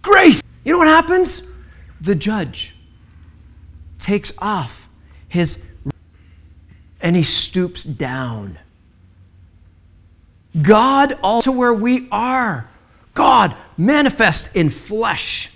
Grace. 0.02 0.42
You 0.64 0.74
know 0.74 0.80
what 0.80 0.88
happens? 0.88 1.44
The 2.02 2.16
judge 2.16 2.76
takes 4.00 4.34
off 4.40 4.88
his 5.28 5.64
and 7.02 7.16
he 7.16 7.24
stoops 7.24 7.84
down. 7.84 8.58
God 10.62 11.18
all 11.22 11.42
to 11.42 11.52
where 11.52 11.74
we 11.74 12.08
are. 12.12 12.70
God 13.14 13.56
manifest 13.78 14.56
in 14.56 14.70
flesh. 14.70 15.52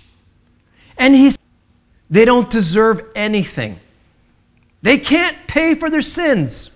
And 0.96 1.14
he's 1.14 1.38
they 2.08 2.24
don't 2.24 2.50
deserve 2.50 3.02
anything. 3.14 3.80
They 4.82 4.98
can't 4.98 5.36
pay 5.46 5.74
for 5.74 5.90
their 5.90 6.00
sins. 6.00 6.70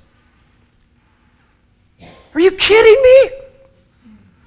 Are 2.34 2.40
you 2.40 2.50
kidding 2.50 3.02
me? 3.02 3.44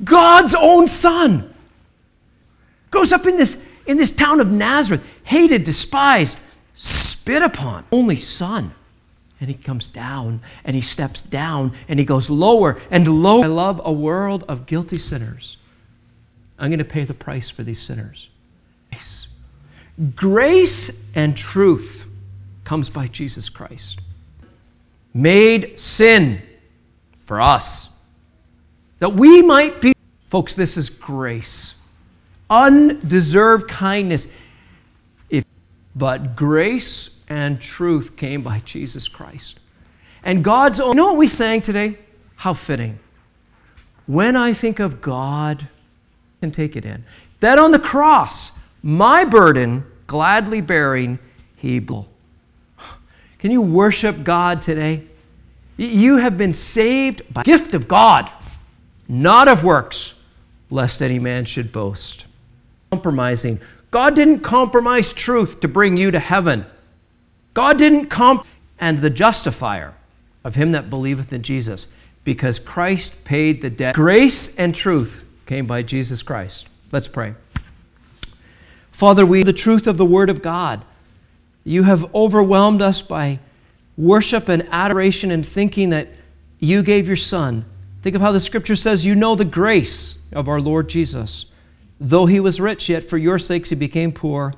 God's 0.04 0.54
own 0.54 0.88
son 0.88 1.54
grows 2.92 3.12
up 3.12 3.26
in 3.26 3.38
this 3.38 3.66
in 3.88 3.98
this 3.98 4.12
town 4.12 4.42
of 4.42 4.52
Nazareth, 4.52 5.20
hated, 5.24 5.64
despised, 5.64 6.38
spit 6.76 7.42
upon, 7.42 7.86
only 7.92 8.18
son. 8.18 8.76
And 9.40 9.50
he 9.50 9.56
comes 9.56 9.88
down 9.88 10.42
and 10.66 10.76
he 10.76 10.82
steps 10.82 11.22
down 11.22 11.72
and 11.88 11.98
he 11.98 12.06
goes 12.06 12.30
lower 12.30 12.80
and 12.92 13.08
lower. 13.08 13.46
I 13.46 13.48
love 13.48 13.82
a 13.86 13.92
world 13.94 14.44
of 14.48 14.66
guilty 14.66 14.98
sinners. 14.98 15.58
I'm 16.60 16.70
going 16.70 16.80
to 16.80 16.86
pay 16.86 17.06
the 17.06 17.14
price 17.14 17.50
for 17.50 17.64
these 17.64 17.80
sinners. 17.80 18.30
Grace, 18.92 19.28
Grace 20.16 21.06
and 21.16 21.38
truth 21.38 22.06
comes 22.68 22.90
by 22.90 23.08
Jesus 23.08 23.48
Christ. 23.48 24.02
Made 25.14 25.80
sin 25.80 26.42
for 27.22 27.40
us 27.40 27.90
that 29.00 29.14
we 29.14 29.42
might 29.42 29.80
be. 29.80 29.94
Folks, 30.28 30.54
this 30.54 30.76
is 30.76 30.90
grace. 30.90 31.76
Undeserved 32.50 33.70
kindness. 33.70 34.28
If, 35.30 35.46
but 35.96 36.36
grace 36.36 37.22
and 37.30 37.62
truth 37.62 38.18
came 38.18 38.42
by 38.42 38.60
Jesus 38.66 39.08
Christ. 39.08 39.62
And 40.22 40.44
God's 40.44 40.82
own, 40.82 40.90
you 40.90 40.96
know 40.96 41.08
what 41.08 41.18
we 41.18 41.28
sang 41.28 41.62
today? 41.62 41.98
How 42.36 42.54
fitting. 42.54 43.00
When 44.08 44.36
I 44.36 44.52
think 44.52 44.80
of 44.80 45.00
God, 45.00 45.70
and 46.42 46.54
take 46.54 46.76
it 46.76 46.84
in, 46.84 47.06
that 47.40 47.58
on 47.58 47.72
the 47.72 47.80
cross, 47.80 48.52
my 48.84 49.24
burden 49.24 49.86
gladly 50.06 50.60
bearing, 50.60 51.18
he 51.56 51.80
bore. 51.80 52.08
Can 53.40 53.52
you 53.52 53.62
worship 53.62 54.24
God 54.24 54.62
today? 54.62 55.04
You 55.78 56.18
have 56.18 56.38
been 56.38 56.54
saved 56.54 57.22
by 57.32 57.44
gift 57.44 57.74
of 57.74 57.88
God, 57.88 58.32
not 59.08 59.48
of 59.48 59.64
works, 59.64 60.16
lest 60.70 61.02
any 61.02 61.20
man 61.20 61.46
should 61.46 61.72
boast. 61.72 62.26
Compromising. 62.92 63.60
God 63.92 64.16
didn't 64.16 64.40
compromise 64.40 65.14
truth 65.14 65.60
to 65.62 65.68
bring 65.68 65.98
you 65.98 66.10
to 66.12 66.20
heaven. 66.20 66.66
God 67.54 67.78
didn't 67.78 68.08
comp 68.08 68.46
and 68.80 69.00
the 69.00 69.10
justifier 69.10 69.94
of 70.44 70.56
him 70.56 70.72
that 70.72 70.90
believeth 70.90 71.32
in 71.32 71.44
Jesus, 71.44 71.88
because 72.24 72.60
Christ 72.60 73.24
paid 73.24 73.62
the 73.62 73.70
debt. 73.70 73.96
Grace 73.96 74.56
and 74.58 74.74
truth 74.74 75.30
came 75.46 75.66
by 75.66 75.82
Jesus 75.82 76.24
Christ. 76.24 76.68
Let's 76.92 77.08
pray. 77.08 77.36
Father, 78.92 79.26
we 79.26 79.44
the 79.44 79.54
truth 79.54 79.88
of 79.88 79.98
the 79.98 80.06
word 80.06 80.30
of 80.30 80.42
God. 80.42 80.84
You 81.68 81.84
have 81.84 82.14
overwhelmed 82.16 82.82
us 82.82 83.02
by 83.02 83.40
worship 83.98 84.48
and 84.48 84.68
adoration 84.72 85.32
and 85.32 85.46
thinking 85.46 85.90
that 85.90 86.08
you 86.60 86.82
gave 86.82 87.08
your 87.08 87.18
son. 87.18 87.66
Think 88.02 88.16
of 88.16 88.22
how 88.22 88.32
the 88.32 88.40
scripture 88.40 88.76
says 88.76 89.06
you 89.06 89.16
know 89.16 89.36
the 89.36 89.44
grace 89.44 90.26
of 90.32 90.48
our 90.48 90.62
Lord 90.62 90.88
Jesus. 90.88 91.48
Though 92.00 92.26
he 92.26 92.40
was 92.40 92.62
rich, 92.62 92.88
yet 92.88 93.04
for 93.04 93.18
your 93.18 93.38
sakes 93.38 93.72
he 93.72 93.76
became 93.76 94.14
poor, 94.14 94.54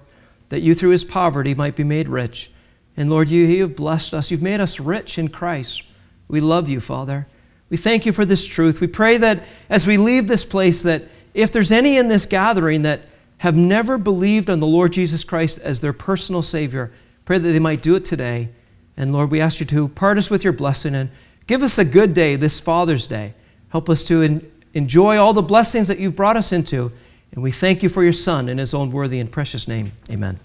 that 0.49 0.61
you 0.61 0.75
through 0.75 0.91
his 0.91 1.03
poverty 1.03 1.55
might 1.55 1.75
be 1.75 1.83
made 1.83 2.09
rich. 2.09 2.51
And 2.95 3.09
Lord, 3.09 3.27
you, 3.27 3.43
you 3.43 3.63
have 3.63 3.75
blessed 3.75 4.13
us. 4.13 4.29
You've 4.29 4.41
made 4.41 4.59
us 4.59 4.79
rich 4.79 5.17
in 5.17 5.29
Christ. 5.29 5.83
We 6.27 6.41
love 6.41 6.69
you, 6.69 6.79
Father. 6.79 7.27
We 7.69 7.77
thank 7.77 8.05
you 8.05 8.11
for 8.11 8.25
this 8.25 8.45
truth. 8.45 8.81
We 8.81 8.87
pray 8.87 9.17
that 9.17 9.41
as 9.67 9.87
we 9.87 9.97
leave 9.97 10.27
this 10.27 10.45
place, 10.45 10.83
that 10.83 11.05
if 11.33 11.51
there's 11.51 11.71
any 11.71 11.97
in 11.97 12.07
this 12.07 12.27
gathering 12.27 12.83
that 12.83 13.05
have 13.39 13.55
never 13.55 13.97
believed 13.97 14.49
on 14.49 14.59
the 14.59 14.67
Lord 14.67 14.93
Jesus 14.93 15.23
Christ 15.23 15.59
as 15.59 15.81
their 15.81 15.93
personal 15.93 16.41
Savior, 16.41 16.91
pray 17.25 17.37
that 17.37 17.51
they 17.51 17.59
might 17.59 17.81
do 17.81 17.95
it 17.95 18.03
today. 18.03 18.49
And 18.97 19.13
Lord, 19.13 19.31
we 19.31 19.39
ask 19.39 19.59
you 19.59 19.65
to 19.67 19.87
part 19.87 20.17
us 20.17 20.29
with 20.29 20.43
your 20.43 20.53
blessing 20.53 20.93
and 20.93 21.09
give 21.47 21.63
us 21.63 21.77
a 21.77 21.85
good 21.85 22.13
day 22.13 22.35
this 22.35 22.59
Father's 22.59 23.07
Day. 23.07 23.33
Help 23.69 23.89
us 23.89 24.05
to 24.07 24.21
en- 24.21 24.51
enjoy 24.73 25.17
all 25.17 25.33
the 25.33 25.41
blessings 25.41 25.87
that 25.87 25.99
you've 25.99 26.15
brought 26.15 26.35
us 26.35 26.51
into. 26.51 26.91
And 27.31 27.41
we 27.41 27.51
thank 27.51 27.81
you 27.81 27.89
for 27.89 28.03
your 28.03 28.13
Son 28.13 28.49
in 28.49 28.57
his 28.57 28.73
own 28.73 28.91
worthy 28.91 29.19
and 29.19 29.31
precious 29.31 29.67
name. 29.67 29.93
Amen. 30.09 30.39